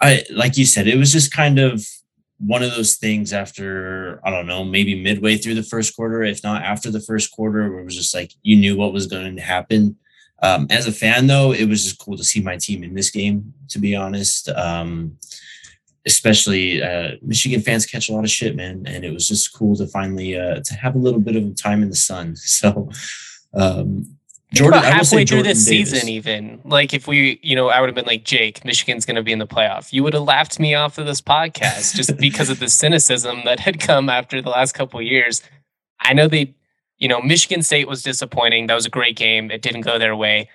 [0.00, 1.86] I like you said, it was just kind of
[2.46, 6.42] one of those things after I don't know, maybe midway through the first quarter, if
[6.42, 9.36] not after the first quarter, where it was just like you knew what was going
[9.36, 9.96] to happen.
[10.42, 13.10] Um, as a fan, though, it was just cool to see my team in this
[13.10, 13.54] game.
[13.70, 15.16] To be honest, um,
[16.06, 19.74] especially uh, Michigan fans catch a lot of shit, man, and it was just cool
[19.76, 22.34] to finally uh, to have a little bit of time in the sun.
[22.44, 22.90] So,
[23.54, 24.13] um,
[24.54, 25.90] Think about I will say halfway through this Davis.
[25.90, 29.16] season, even like if we, you know, I would have been like Jake, Michigan's going
[29.16, 29.92] to be in the playoff.
[29.92, 33.60] You would have laughed me off of this podcast just because of the cynicism that
[33.60, 35.42] had come after the last couple of years.
[36.00, 36.54] I know they,
[36.98, 38.66] you know, Michigan State was disappointing.
[38.66, 39.50] That was a great game.
[39.50, 40.48] It didn't go their way.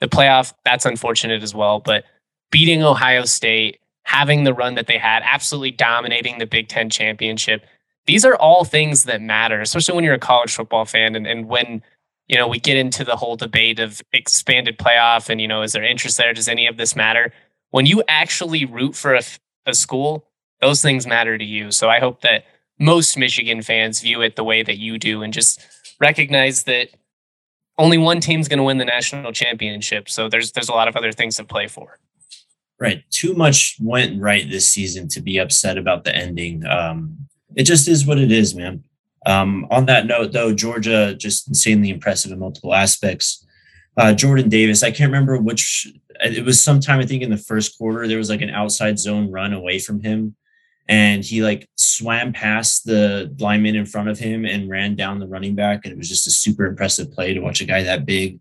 [0.00, 1.80] The playoff, that's unfortunate as well.
[1.80, 2.04] But
[2.50, 7.64] beating Ohio State, having the run that they had, absolutely dominating the Big Ten championship.
[8.06, 11.48] These are all things that matter, especially when you're a college football fan and, and
[11.48, 11.82] when
[12.32, 15.72] you know, we get into the whole debate of expanded playoff and, you know, is
[15.72, 16.32] there interest there?
[16.32, 17.30] Does any of this matter?
[17.72, 19.20] When you actually root for a,
[19.66, 20.26] a school,
[20.62, 21.70] those things matter to you.
[21.70, 22.46] So I hope that
[22.78, 25.60] most Michigan fans view it the way that you do and just
[26.00, 26.88] recognize that
[27.76, 30.08] only one team's going to win the national championship.
[30.08, 31.98] So there's there's a lot of other things to play for.
[32.80, 33.04] Right.
[33.10, 36.64] Too much went right this season to be upset about the ending.
[36.64, 38.84] Um, it just is what it is, man.
[39.26, 43.46] Um, on that note, though, Georgia just insanely impressive in multiple aspects.
[43.96, 45.92] Uh, Jordan Davis, I can't remember which.
[46.20, 48.06] It was sometime I think in the first quarter.
[48.06, 50.36] There was like an outside zone run away from him,
[50.88, 55.26] and he like swam past the lineman in front of him and ran down the
[55.26, 55.84] running back.
[55.84, 58.40] And it was just a super impressive play to watch a guy that big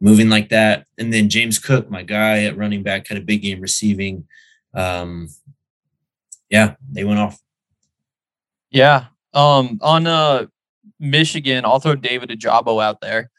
[0.00, 0.86] moving like that.
[0.98, 4.26] And then James Cook, my guy at running back, had a big game receiving.
[4.74, 5.28] Um,
[6.50, 7.38] yeah, they went off.
[8.70, 9.06] Yeah.
[9.36, 10.46] Um, on uh,
[10.98, 13.30] Michigan, I'll throw David Ojabo out there.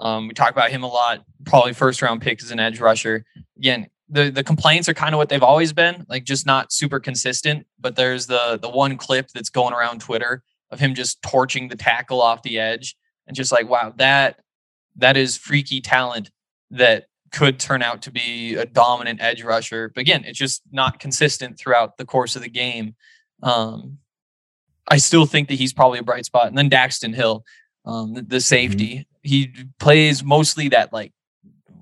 [0.00, 1.24] Um, we talk about him a lot.
[1.46, 3.24] Probably first round pick as an edge rusher.
[3.56, 6.98] Again, the the complaints are kind of what they've always been, like just not super
[6.98, 7.66] consistent.
[7.78, 11.76] But there's the the one clip that's going around Twitter of him just torching the
[11.76, 12.96] tackle off the edge,
[13.26, 14.40] and just like, wow, that
[14.96, 16.30] that is freaky talent
[16.72, 19.92] that could turn out to be a dominant edge rusher.
[19.94, 22.96] But again, it's just not consistent throughout the course of the game.
[23.42, 23.98] Um,
[24.88, 26.46] I still think that he's probably a bright spot.
[26.46, 27.44] And then Daxton Hill,
[27.84, 29.02] um, the, the, safety, mm-hmm.
[29.22, 31.12] he plays mostly that like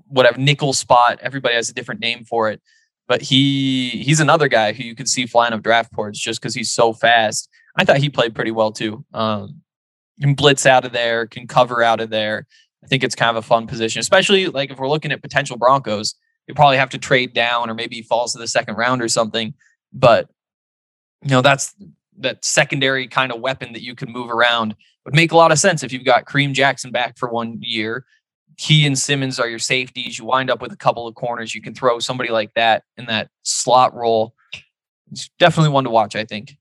[0.07, 1.19] whatever nickel spot.
[1.21, 2.61] Everybody has a different name for it,
[3.07, 6.55] but he he's another guy who you could see flying up draft boards just because
[6.55, 7.49] he's so fast.
[7.77, 9.05] I thought he played pretty well too.
[9.13, 9.61] Um,
[10.19, 12.47] can blitz out of there, can cover out of there.
[12.83, 15.57] I think it's kind of a fun position, especially like if we're looking at potential
[15.57, 16.15] Broncos.
[16.47, 19.09] You probably have to trade down, or maybe he falls to the second round or
[19.09, 19.53] something.
[19.91, 20.29] But
[21.23, 21.75] you know that's
[22.19, 24.75] that secondary kind of weapon that you can move around
[25.05, 28.05] would make a lot of sense if you've got Kareem Jackson back for one year.
[28.57, 30.17] He and Simmons are your safeties.
[30.17, 31.53] You wind up with a couple of corners.
[31.53, 34.33] You can throw somebody like that in that slot role.
[35.11, 36.57] It's definitely one to watch, I think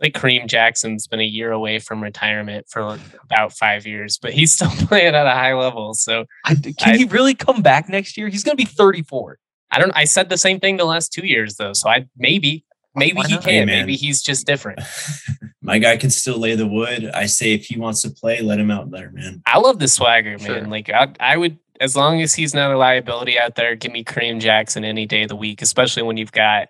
[0.00, 4.54] like Kareem Jackson's been a year away from retirement for about five years, but he's
[4.54, 5.94] still playing at a high level.
[5.94, 8.28] So I, can I, he really come back next year?
[8.28, 9.38] He's going to be 34.
[9.70, 9.92] I don't.
[9.94, 11.74] I said the same thing the last two years though.
[11.74, 12.64] So I maybe
[12.98, 13.42] maybe he can.
[13.42, 14.80] Hey, maybe he's just different.
[15.62, 17.10] My guy can still lay the wood.
[17.12, 19.42] I say if he wants to play, let him out there, man.
[19.46, 20.54] I love the swagger, sure.
[20.60, 20.70] man.
[20.70, 24.02] Like I, I would as long as he's not a liability out there, give me
[24.02, 26.68] Kareem Jackson any day of the week, especially when you've got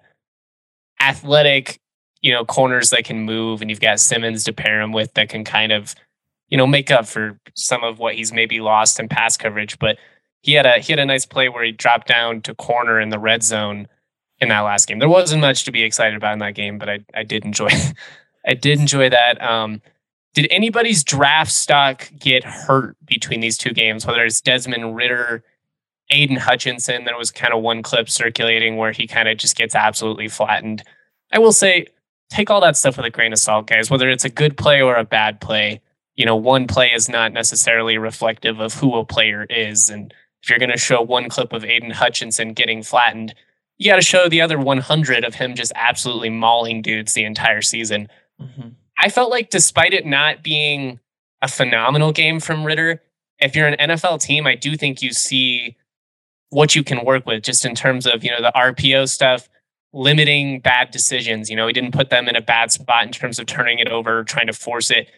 [1.01, 1.81] athletic
[2.21, 5.29] you know, corners that can move, and you've got Simmons to pair him with that
[5.29, 5.95] can kind of,
[6.49, 9.79] you know, make up for some of what he's maybe lost in pass coverage.
[9.79, 9.99] But
[10.43, 13.11] he had a he had a nice play where he dropped down to corner in
[13.11, 13.87] the red zone
[14.41, 14.99] in that last game.
[14.99, 17.71] There wasn't much to be excited about in that game, but I I did enjoy
[18.47, 19.43] I did enjoy that.
[19.43, 19.83] Um,
[20.35, 24.07] did anybody's draft stock get hurt between these two games?
[24.07, 25.43] Whether it's Desmond Ridder,
[26.11, 29.75] Aidan Hutchinson, there was kind of one clip circulating where he kind of just gets
[29.75, 30.83] absolutely flattened.
[31.33, 31.87] I will say
[32.31, 33.91] take all that stuff with a grain of salt, guys.
[33.91, 35.81] Whether it's a good play or a bad play,
[36.15, 39.91] you know, one play is not necessarily reflective of who a player is.
[39.91, 43.35] And if you're going to show one clip of Aidan Hutchinson getting flattened,
[43.79, 47.63] you got to show the other 100 of him just absolutely mauling dudes the entire
[47.63, 48.09] season.
[48.41, 48.69] Mm-hmm.
[48.99, 50.99] I felt like, despite it not being
[51.41, 53.01] a phenomenal game from Ridder,
[53.39, 55.77] if you're an NFL team, I do think you see
[56.51, 59.49] what you can work with just in terms of, you know, the RPO stuff
[59.93, 61.49] limiting bad decisions.
[61.49, 63.89] You know, he didn't put them in a bad spot in terms of turning it
[63.89, 65.09] over, trying to force it.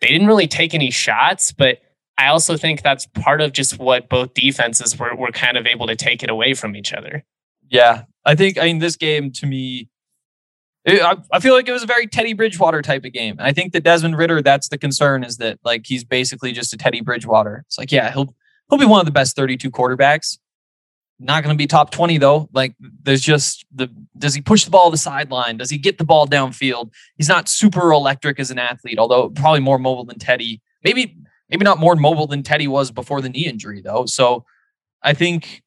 [0.00, 1.78] They didn't really take any shots, but
[2.18, 5.86] I also think that's part of just what both defenses were, were kind of able
[5.86, 7.24] to take it away from each other.
[7.72, 8.02] Yeah.
[8.24, 9.88] I think, I mean, this game to me,
[10.84, 13.36] it, I, I feel like it was a very Teddy Bridgewater type of game.
[13.38, 16.72] And I think that Desmond Ridder, that's the concern is that like he's basically just
[16.72, 17.64] a Teddy Bridgewater.
[17.66, 18.34] It's like, yeah, he'll,
[18.70, 20.38] he'll be one of the best 32 quarterbacks
[21.22, 22.48] not going to be top 20 though.
[22.52, 25.56] Like there's just the does he push the ball to the sideline?
[25.56, 26.90] Does he get the ball downfield?
[27.16, 30.60] He's not super electric as an athlete, although probably more mobile than Teddy.
[30.84, 31.16] Maybe
[31.48, 34.06] maybe not more mobile than Teddy was before the knee injury though.
[34.06, 34.44] So
[35.02, 35.62] I think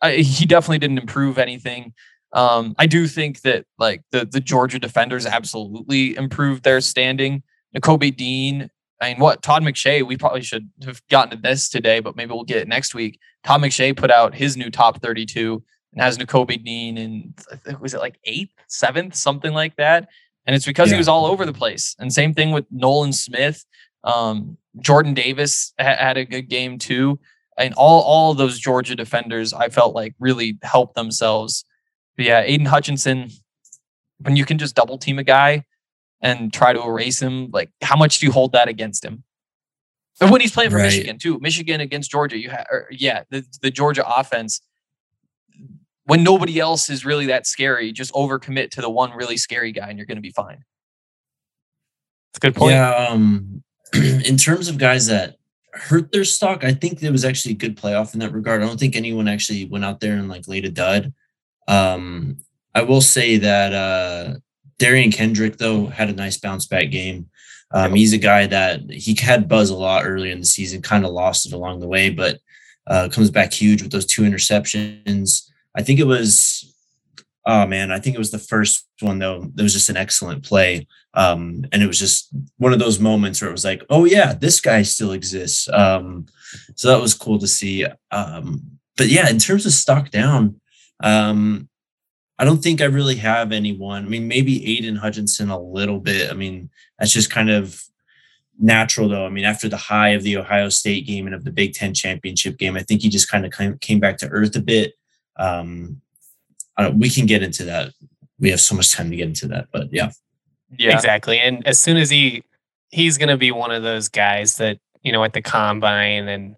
[0.00, 1.92] I, he definitely didn't improve anything.
[2.32, 7.42] Um, I do think that like the the Georgia defenders absolutely improved their standing.
[7.74, 12.00] Nakobe Dean I mean, what Todd McShay, we probably should have gotten to this today,
[12.00, 13.20] but maybe we'll get it next week.
[13.44, 18.00] Todd McShay put out his new top 32 and has Nakobe Dean and was it
[18.00, 20.08] like eighth, seventh, something like that.
[20.46, 20.94] And it's because yeah.
[20.94, 21.94] he was all over the place.
[21.98, 23.64] And same thing with Nolan Smith.
[24.02, 27.20] Um, Jordan Davis ha- had a good game too.
[27.58, 31.64] And all, all of those Georgia defenders, I felt like really helped themselves.
[32.16, 33.30] But yeah, Aidan Hutchinson,
[34.20, 35.64] when you can just double team a guy
[36.20, 39.24] and try to erase him, like how much do you hold that against him?
[40.20, 40.84] And when he's playing for right.
[40.84, 44.60] Michigan too, Michigan against Georgia, you have yeah, the, the Georgia offense.
[46.04, 49.88] When nobody else is really that scary, just overcommit to the one really scary guy,
[49.88, 50.64] and you're going to be fine.
[52.32, 52.72] That's a good point.
[52.72, 52.94] Yeah.
[52.94, 53.62] Um,
[53.94, 55.37] in terms of guys that
[55.78, 56.64] hurt their stock.
[56.64, 58.62] I think it was actually a good playoff in that regard.
[58.62, 61.12] I don't think anyone actually went out there and like laid a dud.
[61.66, 62.38] Um,
[62.74, 64.34] I will say that uh,
[64.78, 67.28] Derion Kendrick though had a nice bounce back game.
[67.72, 71.04] Um, he's a guy that he had buzz a lot earlier in the season, kind
[71.04, 72.38] of lost it along the way, but
[72.86, 75.50] uh, comes back huge with those two interceptions.
[75.74, 76.74] I think it was,
[77.48, 79.50] oh man, I think it was the first one though.
[79.56, 80.86] It was just an excellent play.
[81.14, 82.28] Um, and it was just
[82.58, 85.66] one of those moments where it was like, oh yeah, this guy still exists.
[85.70, 86.26] Um,
[86.76, 87.86] so that was cool to see.
[88.10, 90.60] Um, but yeah, in terms of stock down,
[91.02, 91.70] um,
[92.38, 94.04] I don't think I really have anyone.
[94.04, 96.30] I mean, maybe Aidan Hutchinson a little bit.
[96.30, 96.68] I mean,
[96.98, 97.82] that's just kind of
[98.60, 99.24] natural though.
[99.24, 101.94] I mean, after the high of the Ohio State game and of the Big Ten
[101.94, 104.92] championship game, I think he just kind of came back to earth a bit.
[105.36, 106.02] Um,
[106.94, 107.92] we can get into that.
[108.38, 110.10] We have so much time to get into that, but yeah.
[110.76, 111.38] Yeah, exactly.
[111.38, 112.44] And as soon as he,
[112.90, 116.56] he's going to be one of those guys that, you know, at the combine and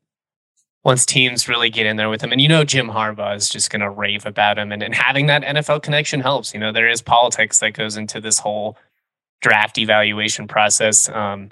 [0.83, 2.33] once teams really get in there with him.
[2.33, 4.73] And you know, Jim Harbaugh is just going to rave about him.
[4.73, 6.55] And, and having that NFL connection helps.
[6.55, 8.77] You know, there is politics that goes into this whole
[9.41, 11.09] draft evaluation process.
[11.09, 11.51] Um,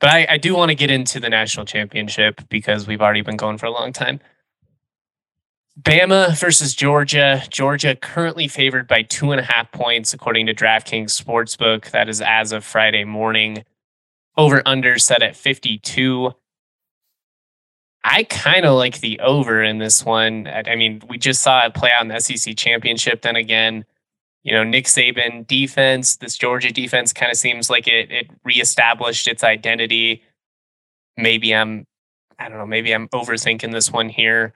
[0.00, 3.36] but I, I do want to get into the national championship because we've already been
[3.36, 4.20] going for a long time.
[5.80, 7.42] Bama versus Georgia.
[7.50, 11.90] Georgia currently favored by two and a half points, according to DraftKings Sportsbook.
[11.90, 13.64] That is as of Friday morning.
[14.36, 16.32] Over under set at 52.
[18.04, 20.46] I kind of like the over in this one.
[20.46, 23.22] I mean, we just saw it play out in the SEC championship.
[23.22, 23.84] Then again,
[24.42, 29.26] you know, Nick Saban defense, this Georgia defense kind of seems like it it reestablished
[29.26, 30.22] its identity.
[31.16, 31.86] Maybe I'm
[32.38, 34.52] I don't know, maybe I'm overthinking this one here.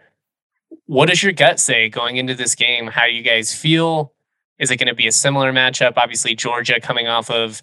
[0.86, 2.86] What does your gut say going into this game?
[2.86, 4.12] How do you guys feel?
[4.58, 5.94] Is it going to be a similar matchup?
[5.96, 7.62] Obviously, Georgia coming off of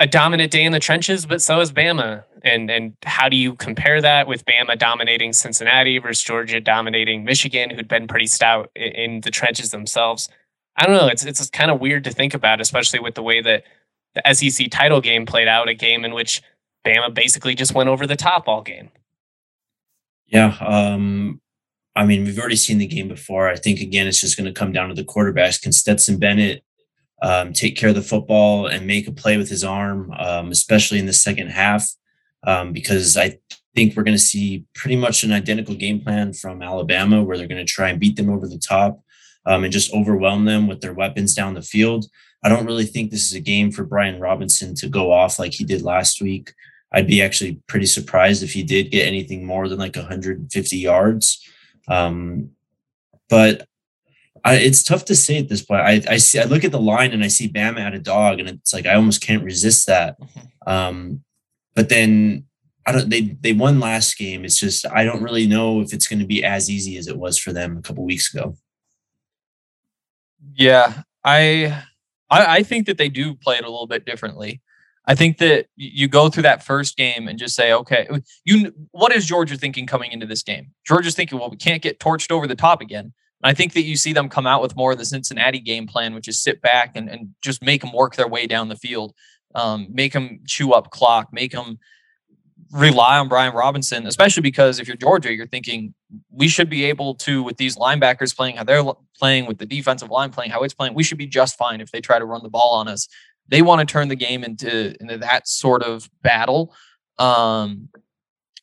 [0.00, 2.24] a dominant day in the trenches, but so is Bama.
[2.42, 7.70] And and how do you compare that with Bama dominating Cincinnati versus Georgia dominating Michigan,
[7.70, 10.28] who'd been pretty stout in the trenches themselves?
[10.76, 11.08] I don't know.
[11.08, 13.64] It's it's kind of weird to think about, especially with the way that
[14.14, 16.42] the SEC title game played out, a game in which
[16.86, 18.90] Bama basically just went over the top all game.
[20.26, 20.56] Yeah.
[20.60, 21.40] Um,
[21.98, 23.48] I mean, we've already seen the game before.
[23.48, 25.60] I think again, it's just going to come down to the quarterbacks.
[25.60, 26.62] Can Stetson Bennett
[27.22, 31.00] um, take care of the football and make a play with his arm, um, especially
[31.00, 31.84] in the second half?
[32.46, 33.40] Um, because I
[33.74, 37.48] think we're going to see pretty much an identical game plan from Alabama, where they're
[37.48, 39.02] going to try and beat them over the top
[39.44, 42.06] um, and just overwhelm them with their weapons down the field.
[42.44, 45.52] I don't really think this is a game for Brian Robinson to go off like
[45.52, 46.52] he did last week.
[46.92, 51.44] I'd be actually pretty surprised if he did get anything more than like 150 yards.
[51.88, 52.50] Um,
[53.28, 53.66] but
[54.44, 55.82] I, it's tough to say at this point.
[55.82, 58.40] I, I see, I look at the line and I see Bama at a dog,
[58.40, 60.20] and it's like I almost can't resist that.
[60.20, 60.70] Mm-hmm.
[60.70, 61.24] Um,
[61.74, 62.44] but then
[62.86, 63.10] I don't.
[63.10, 64.44] They they won last game.
[64.44, 67.18] It's just I don't really know if it's going to be as easy as it
[67.18, 68.56] was for them a couple weeks ago.
[70.54, 71.84] Yeah, I,
[72.30, 74.60] I I think that they do play it a little bit differently.
[75.08, 78.06] I think that you go through that first game and just say, okay,
[78.44, 80.72] you what is Georgia thinking coming into this game?
[80.86, 83.14] Georgia's thinking, well, we can't get torched over the top again.
[83.42, 85.86] And I think that you see them come out with more of the Cincinnati game
[85.86, 88.76] plan, which is sit back and, and just make them work their way down the
[88.76, 89.14] field,
[89.54, 91.78] um, make them chew up clock, make them
[92.70, 95.94] rely on Brian Robinson, especially because if you're Georgia, you're thinking
[96.30, 98.84] we should be able to, with these linebackers playing how they're
[99.18, 101.90] playing, with the defensive line playing how it's playing, we should be just fine if
[101.92, 103.08] they try to run the ball on us.
[103.48, 106.74] They want to turn the game into into that sort of battle.
[107.18, 107.88] Um,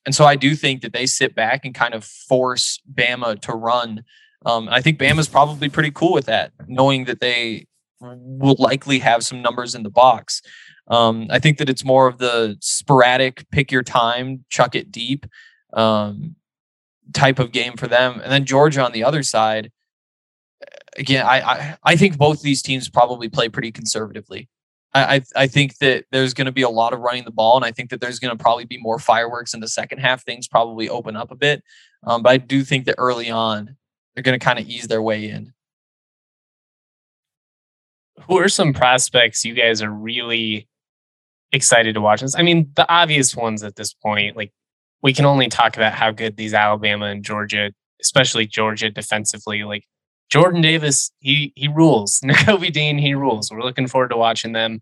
[0.06, 3.54] and so I do think that they sit back and kind of force Bama to
[3.54, 4.04] run.
[4.46, 7.68] Um, I think Bama's probably pretty cool with that, knowing that they
[8.00, 10.42] will likely have some numbers in the box.
[10.88, 15.26] Um, I think that it's more of the sporadic, pick your time, chuck it deep
[15.74, 16.36] um,
[17.14, 18.22] type of game for them.
[18.22, 19.72] And then Georgia on the other side,
[20.96, 24.48] again, I, I, I think both these teams probably play pretty conservatively.
[24.96, 27.66] I, I think that there's going to be a lot of running the ball, and
[27.66, 30.24] I think that there's going to probably be more fireworks in the second half.
[30.24, 31.64] Things probably open up a bit,
[32.04, 33.76] um, but I do think that early on
[34.14, 35.54] they're going to kind of ease their way in.
[38.28, 40.70] Who are some prospects you guys are really
[41.52, 42.24] excited to watch.
[42.38, 44.52] I mean, the obvious ones at this point, like
[45.02, 47.72] we can only talk about how good these Alabama and Georgia,
[48.02, 49.86] especially Georgia defensively, like
[50.30, 52.20] Jordan Davis, he he rules.
[52.24, 53.52] Nakobe Dean, he rules.
[53.52, 54.82] We're looking forward to watching them.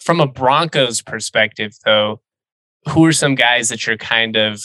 [0.00, 2.20] From a Broncos perspective, though,
[2.88, 4.62] who are some guys that you're kind of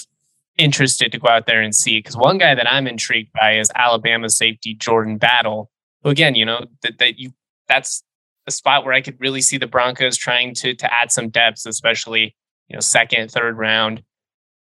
[0.57, 1.99] interested to go out there and see?
[1.99, 5.69] Because one guy that I'm intrigued by is Alabama safety Jordan Battle,
[6.03, 7.31] who again, you know, that, that you
[7.67, 8.03] that's
[8.47, 11.65] a spot where I could really see the Broncos trying to to add some depth,
[11.65, 12.35] especially
[12.67, 14.03] you know second, third round.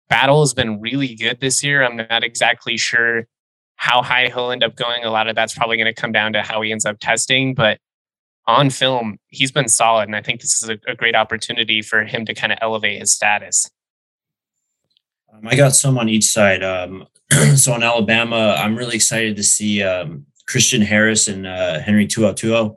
[0.08, 1.84] Battle has been really good this year.
[1.84, 3.26] I'm not exactly sure
[3.80, 5.04] how high he'll end up going.
[5.04, 7.54] A lot of that's probably going to come down to how he ends up testing,
[7.54, 7.78] but
[8.46, 10.02] on film, he's been solid.
[10.02, 13.00] And I think this is a, a great opportunity for him to kind of elevate
[13.00, 13.70] his status.
[15.32, 16.62] Um, I got some on each side.
[16.62, 17.06] Um,
[17.56, 22.76] so on Alabama, I'm really excited to see um, Christian Harris and uh, Henry To'oTo'o.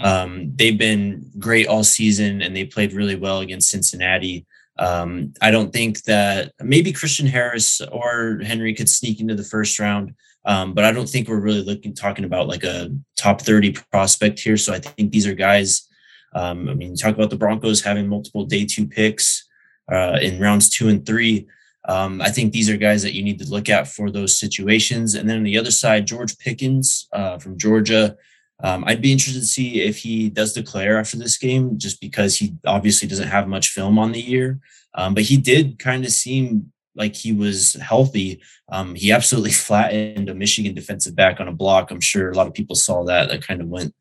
[0.00, 0.04] Mm.
[0.04, 4.46] Um, they've been great all season and they played really well against Cincinnati.
[4.80, 9.78] Um, I don't think that maybe Christian Harris or Henry could sneak into the first
[9.78, 10.12] round,
[10.44, 14.40] um, but I don't think we're really looking talking about like a top 30 prospect
[14.40, 14.56] here.
[14.56, 15.86] So I think these are guys.
[16.34, 19.48] Um, I mean, talk about the Broncos having multiple day two picks
[19.90, 21.48] uh, in rounds two and three.
[21.88, 25.14] Um, I think these are guys that you need to look at for those situations.
[25.14, 28.16] And then on the other side, George Pickens uh, from Georgia.
[28.62, 32.36] Um, I'd be interested to see if he does declare after this game, just because
[32.36, 34.60] he obviously doesn't have much film on the year.
[34.94, 38.42] Um, but he did kind of seem like he was healthy.
[38.70, 41.90] Um, he absolutely flattened a Michigan defensive back on a block.
[41.90, 43.28] I'm sure a lot of people saw that.
[43.28, 43.94] That kind of went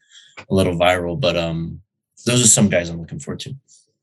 [0.49, 1.19] a little viral.
[1.19, 1.81] But um,
[2.25, 3.55] those are some guys I'm looking forward to.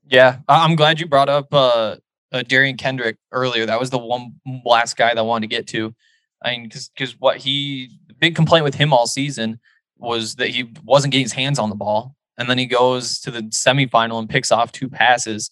[0.09, 1.97] Yeah, I'm glad you brought up uh,
[2.33, 3.67] uh, Derion Kendrick earlier.
[3.67, 4.35] That was the one
[4.65, 5.95] last guy that I wanted to get to.
[6.43, 9.61] I mean, because what he big complaint with him all season
[9.99, 12.15] was that he wasn't getting his hands on the ball.
[12.39, 15.51] And then he goes to the semifinal and picks off two passes.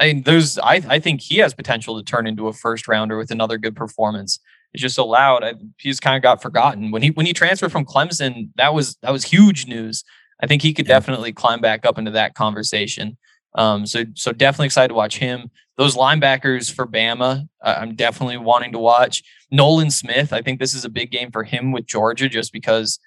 [0.00, 3.16] I mean, there's I, I think he has potential to turn into a first rounder
[3.16, 4.38] with another good performance.
[4.72, 5.42] It's just so loud.
[5.42, 8.50] I, he's kind of got forgotten when he when he transferred from Clemson.
[8.56, 10.04] That was that was huge news.
[10.42, 10.94] I think he could yeah.
[10.94, 13.16] definitely climb back up into that conversation.
[13.54, 15.50] Um, so so definitely excited to watch him.
[15.78, 19.22] Those linebackers for Bama, I'm definitely wanting to watch.
[19.50, 22.98] Nolan Smith, I think this is a big game for him with Georgia, just because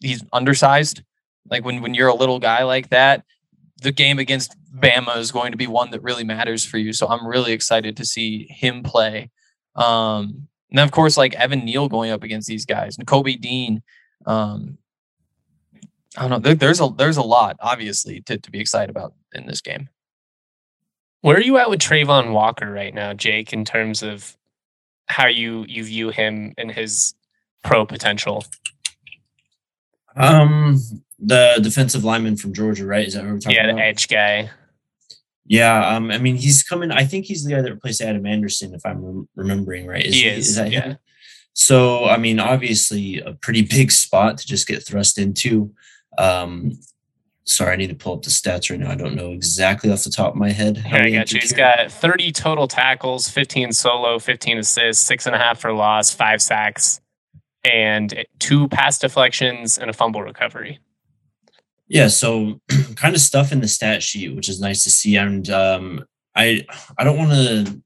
[0.00, 1.02] he's undersized.
[1.50, 3.24] Like when when you're a little guy like that,
[3.82, 6.92] the game against Bama is going to be one that really matters for you.
[6.92, 9.30] So I'm really excited to see him play.
[9.76, 13.36] Um, and then of course, like Evan Neal going up against these guys, and Kobe
[13.36, 13.82] Dean.
[14.26, 14.78] Um,
[16.16, 16.38] I don't know.
[16.38, 19.88] There, there's a there's a lot obviously to, to be excited about in this game.
[21.20, 24.36] Where are you at with Travon Walker right now, Jake, in terms of
[25.06, 27.14] how you you view him and his
[27.64, 28.44] pro potential?
[30.16, 30.78] Um,
[31.18, 33.06] the defensive lineman from Georgia, right?
[33.06, 33.78] Is that what we're talking yeah, about?
[33.78, 34.50] Yeah, the edge guy.
[35.46, 36.90] Yeah, um, I mean, he's coming.
[36.90, 40.04] I think he's the guy that replaced Adam Anderson, if I'm re- remembering right.
[40.04, 40.48] Is, he is.
[40.50, 40.80] Is that yeah.
[40.82, 40.98] him?
[41.54, 45.72] So, I mean, obviously, a pretty big spot to just get thrust into.
[46.18, 46.78] Um,
[47.44, 48.90] sorry, I need to pull up the stats right now.
[48.90, 50.76] I don't know exactly off the top of my head.
[50.76, 51.40] Here, I got you.
[51.40, 56.14] He's got 30 total tackles, 15 solo, 15 assists, six and a half for loss,
[56.14, 57.00] five sacks,
[57.64, 60.78] and two pass deflections and a fumble recovery.
[61.88, 62.60] Yeah, so
[62.96, 65.16] kind of stuff in the stat sheet, which is nice to see.
[65.16, 66.64] And um, I
[66.98, 67.82] I don't want to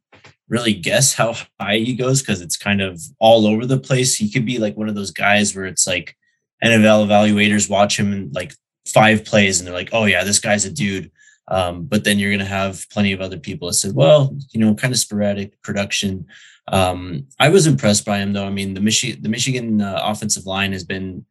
[0.48, 4.16] really guess how high he goes because it's kind of all over the place.
[4.16, 6.14] He could be like one of those guys where it's like
[6.62, 8.52] NFL evaluators watch him in like
[8.86, 11.10] five plays and they're like, oh yeah, this guy's a dude.
[11.48, 14.60] Um, but then you're going to have plenty of other people that said, well, you
[14.60, 16.26] know, kind of sporadic production.
[16.68, 18.46] Um, I was impressed by him though.
[18.46, 21.24] I mean, the Michigan, the Michigan uh, offensive line has been,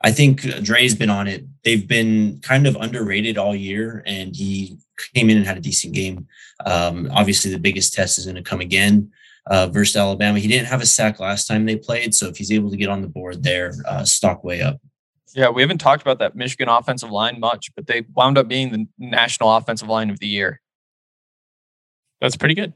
[0.00, 1.44] I think Dre's been on it.
[1.64, 4.78] They've been kind of underrated all year and he
[5.14, 6.26] came in and had a decent game.
[6.64, 9.10] Um, obviously the biggest test is going to come again
[9.46, 10.38] uh, versus Alabama.
[10.38, 12.14] He didn't have a sack last time they played.
[12.14, 14.80] So if he's able to get on the board there, uh, stock way up.
[15.34, 18.72] Yeah, we haven't talked about that Michigan offensive line much, but they wound up being
[18.72, 20.60] the national offensive line of the year.
[22.20, 22.72] That's pretty good.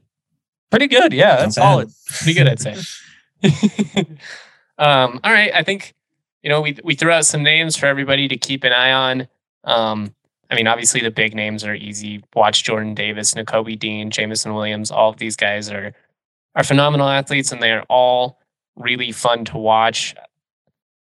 [0.69, 1.13] Pretty good.
[1.13, 1.89] Yeah, that's solid.
[2.07, 2.75] Pretty good, I'd say.
[4.77, 5.51] um, all right.
[5.53, 5.93] I think,
[6.43, 9.27] you know, we, we threw out some names for everybody to keep an eye on.
[9.63, 10.13] Um,
[10.51, 12.23] I mean, obviously the big names are easy.
[12.35, 14.91] Watch Jordan Davis, Nakobe Dean, Jameson Williams.
[14.91, 15.93] All of these guys are
[16.55, 18.39] are phenomenal athletes and they are all
[18.75, 20.13] really fun to watch.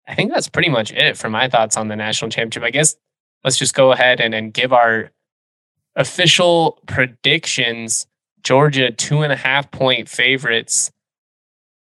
[0.05, 2.63] I think that's pretty much it for my thoughts on the national championship.
[2.63, 2.97] I guess
[3.45, 5.11] let's just go ahead and, and give our
[5.95, 8.07] official predictions.
[8.43, 10.91] Georgia, two and a half point favorites.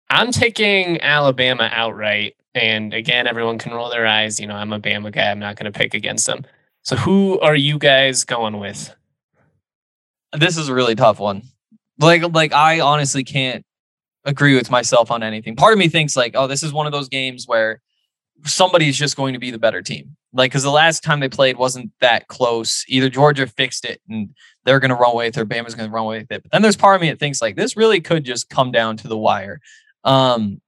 [0.10, 2.37] I'm taking Alabama outright.
[2.58, 4.40] And again, everyone can roll their eyes.
[4.40, 5.30] You know, I'm a Bama guy.
[5.30, 6.46] I'm not going to pick against them.
[6.84, 8.96] So who are you guys going with?
[10.38, 11.44] This is a really tough one.
[12.00, 13.66] Like, like I honestly can't
[14.26, 15.56] agree with myself on anything.
[15.56, 17.82] Part of me thinks like, oh, this is one of those games where
[18.46, 20.16] somebody's just going to be the better team.
[20.34, 22.84] Like, because the last time they played wasn't that close.
[22.88, 24.30] Either Georgia fixed it and
[24.66, 26.44] they're going to run away with it, or Bama's going to run away with it.
[26.44, 28.98] But then there's part of me that thinks like this really could just come down
[28.98, 29.60] to the wire.
[30.04, 30.62] Um,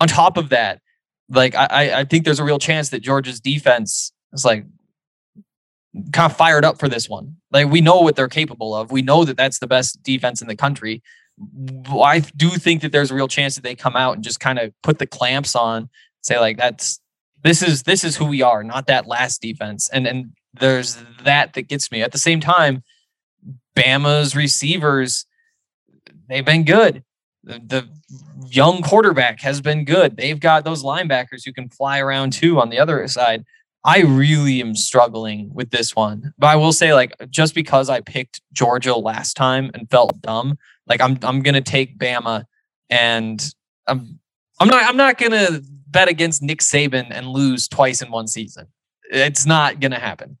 [0.00, 0.80] on top of that,
[1.28, 4.64] like I, I think there's a real chance that Georgia's defense is like
[6.12, 7.36] kind of fired up for this one.
[7.50, 8.90] Like we know what they're capable of.
[8.90, 11.02] We know that that's the best defense in the country.
[11.90, 14.58] I do think that there's a real chance that they come out and just kind
[14.58, 15.88] of put the clamps on,
[16.22, 17.00] say like that's
[17.42, 19.88] this is this is who we are, not that last defense.
[19.90, 22.02] And and there's that that gets me.
[22.02, 22.82] At the same time,
[23.76, 25.26] Bama's receivers,
[26.28, 27.04] they've been good.
[27.48, 27.88] The,
[28.50, 30.16] young quarterback has been good.
[30.16, 33.44] They've got those linebackers who can fly around too on the other side.
[33.84, 36.34] I really am struggling with this one.
[36.38, 40.58] But I will say, like, just because I picked Georgia last time and felt dumb,
[40.86, 42.44] like I'm I'm gonna take Bama
[42.90, 43.54] and
[43.86, 44.18] I'm
[44.60, 48.66] I'm not I'm not gonna bet against Nick Saban and lose twice in one season.
[49.10, 50.38] It's not gonna happen.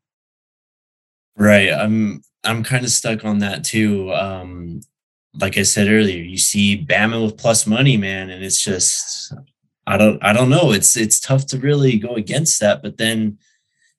[1.36, 1.72] Right.
[1.72, 4.12] I'm I'm kind of stuck on that too.
[4.12, 4.80] Um,
[5.40, 9.32] like I said earlier, you see Bama with plus money, man, and it's just
[9.86, 10.72] I don't I don't know.
[10.72, 13.38] It's it's tough to really go against that, but then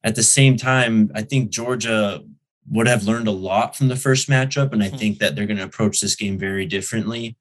[0.04, 2.22] at the same time, I think Georgia
[2.70, 4.98] would have learned a lot from the first matchup, and I hmm.
[4.98, 7.38] think that they're going to approach this game very differently.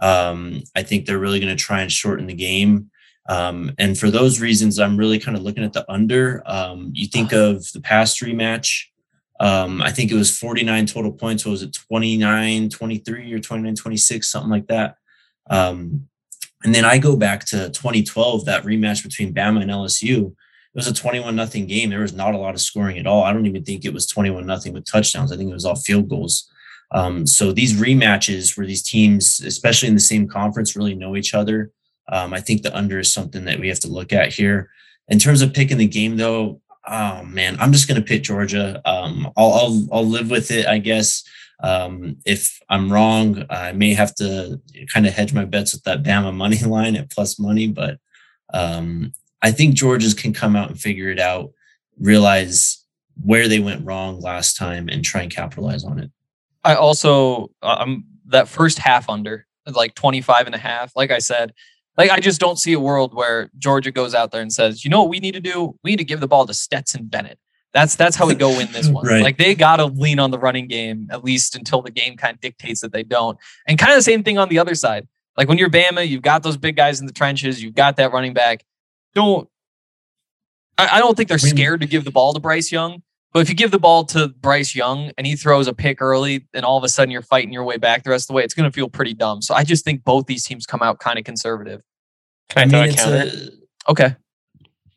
[0.00, 2.90] Um, I think they're really going to try and shorten the game.
[3.28, 6.42] Um, and for those reasons, I'm really kind of looking at the under.
[6.46, 8.86] Um, you think of the past rematch
[9.42, 11.44] um, I think it was 49 total points.
[11.44, 14.98] What was it 29, 23 or 29, 26, something like that.
[15.50, 16.06] Um,
[16.62, 20.28] and then I go back to 2012, that rematch between Bama and LSU.
[20.28, 21.90] It was a 21 nothing game.
[21.90, 23.24] There was not a lot of scoring at all.
[23.24, 25.32] I don't even think it was 21 nothing with touchdowns.
[25.32, 26.48] I think it was all field goals.
[26.92, 31.34] Um, so these rematches where these teams, especially in the same conference, really know each
[31.34, 31.72] other.
[32.08, 34.70] Um, I think the under is something that we have to look at here.
[35.08, 38.80] In terms of picking the game, though, oh man, I'm just gonna pick Georgia.
[38.84, 41.24] Um, I'll, I'll I'll live with it, I guess.
[41.62, 44.60] Um, if I'm wrong, I may have to
[44.92, 47.98] kind of hedge my bets with that Bama money line at plus money, but
[48.52, 49.12] um,
[49.42, 51.52] I think Georgia's can come out and figure it out,
[51.98, 52.84] realize
[53.22, 56.10] where they went wrong last time, and try and capitalize on it.
[56.64, 60.94] I also um that first half under like 25 and a half.
[60.96, 61.52] Like I said,
[61.96, 64.90] like I just don't see a world where Georgia goes out there and says, you
[64.90, 65.78] know what we need to do?
[65.82, 67.38] We need to give the ball to Stetson Bennett.
[67.74, 69.06] That's that's how we go win this one.
[69.06, 69.22] right.
[69.22, 72.40] Like they gotta lean on the running game at least until the game kind of
[72.40, 73.38] dictates that they don't.
[73.66, 75.06] And kind of the same thing on the other side.
[75.36, 78.12] Like when you're Bama, you've got those big guys in the trenches, you've got that
[78.12, 78.64] running back.
[79.14, 79.48] Don't
[80.78, 83.02] I, I don't think they're scared to give the ball to Bryce Young.
[83.32, 86.46] But if you give the ball to Bryce Young and he throws a pick early,
[86.52, 88.44] and all of a sudden you're fighting your way back the rest of the way,
[88.44, 89.40] it's going to feel pretty dumb.
[89.40, 91.82] So I just think both these teams come out kind of conservative.
[92.50, 93.30] Can I, I mean, throw a counter?
[93.86, 94.16] A, okay.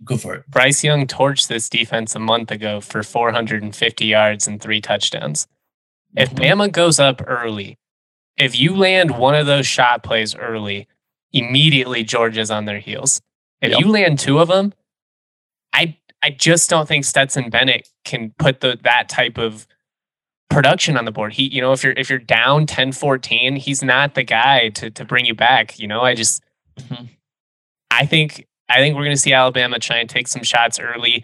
[0.04, 0.50] Go for it.
[0.50, 5.48] Bryce Young torched this defense a month ago for 450 yards and three touchdowns.
[6.16, 6.62] If mm-hmm.
[6.62, 7.78] Bama goes up early,
[8.38, 10.88] if you land one of those shot plays early,
[11.32, 13.22] immediately Georgia's on their heels.
[13.62, 13.80] If yep.
[13.80, 14.74] you land two of them,
[16.26, 19.68] I just don't think Stetson Bennett can put the that type of
[20.50, 21.34] production on the board.
[21.34, 25.06] He, you know, if you're if you're down 10-14, he's not the guy to to
[25.06, 25.78] bring you back.
[25.78, 26.42] You know, I just
[26.80, 27.06] mm-hmm.
[27.92, 31.24] I think I think we're gonna see Alabama try and take some shots early.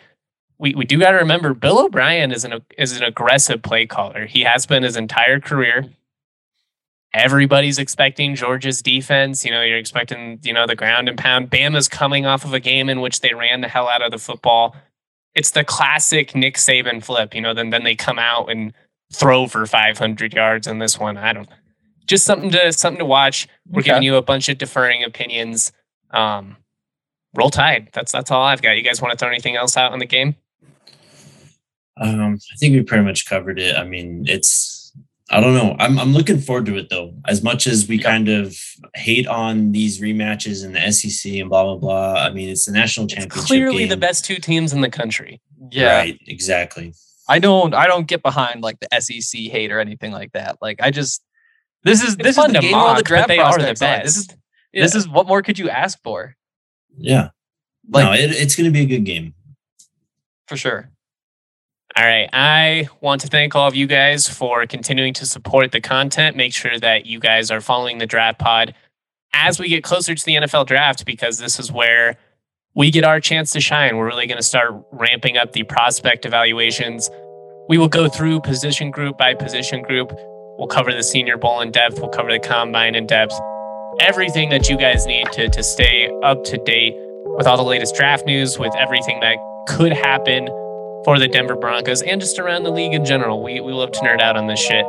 [0.59, 4.27] We we do gotta remember Bill O'Brien is an is an aggressive play caller.
[4.27, 5.89] He has been his entire career.
[7.11, 9.43] Everybody's expecting Georgia's defense.
[9.43, 11.49] You know, you're expecting, you know, the ground and pound.
[11.49, 14.19] Bama's coming off of a game in which they ran the hell out of the
[14.19, 14.75] football
[15.35, 18.73] it's the classic Nick Saban flip, you know, then then they come out and
[19.13, 21.17] throw for 500 yards in this one.
[21.17, 21.49] I don't
[22.07, 23.47] just something to something to watch.
[23.69, 23.89] We're okay.
[23.89, 25.71] giving you a bunch of deferring opinions.
[26.11, 26.57] Um,
[27.35, 27.89] roll tide.
[27.93, 28.71] That's that's all I've got.
[28.71, 30.35] You guys want to throw anything else out on the game?
[31.97, 33.75] Um, I think we pretty much covered it.
[33.75, 34.80] I mean, it's
[35.31, 35.77] I don't know.
[35.79, 37.13] I'm I'm looking forward to it though.
[37.27, 38.55] As much as we kind of
[38.95, 42.21] hate on these rematches in the SEC and blah blah blah.
[42.21, 43.37] I mean, it's the national championship.
[43.37, 43.89] It's clearly game.
[43.89, 45.41] the best two teams in the country.
[45.71, 46.19] Yeah, right.
[46.27, 46.93] Exactly.
[47.29, 50.57] I don't I don't get behind like the SEC hate or anything like that.
[50.61, 51.23] Like I just
[51.83, 53.81] this is it's this is the game mock, the draft they are the best.
[53.81, 54.03] Like.
[54.03, 54.27] This is
[54.73, 54.83] yeah.
[54.83, 56.35] this is what more could you ask for?
[56.97, 57.29] Yeah.
[57.89, 59.33] Like no, it, it's going to be a good game
[60.47, 60.91] for sure.
[61.97, 62.29] All right.
[62.31, 66.37] I want to thank all of you guys for continuing to support the content.
[66.37, 68.73] Make sure that you guys are following the draft pod
[69.33, 72.17] as we get closer to the NFL draft, because this is where
[72.75, 73.97] we get our chance to shine.
[73.97, 77.09] We're really going to start ramping up the prospect evaluations.
[77.67, 80.11] We will go through position group by position group.
[80.57, 81.99] We'll cover the Senior Bowl in depth.
[81.99, 83.37] We'll cover the combine in depth.
[83.99, 86.93] Everything that you guys need to, to stay up to date
[87.37, 89.37] with all the latest draft news, with everything that
[89.67, 90.47] could happen
[91.03, 93.41] for the Denver Broncos and just around the league in general.
[93.41, 94.85] We, we love to nerd out on this shit.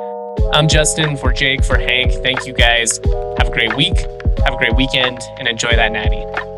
[0.53, 2.13] I'm Justin for Jake, for Hank.
[2.23, 2.99] Thank you guys.
[3.39, 3.97] Have a great week.
[4.45, 6.52] Have a great weekend and enjoy that natty.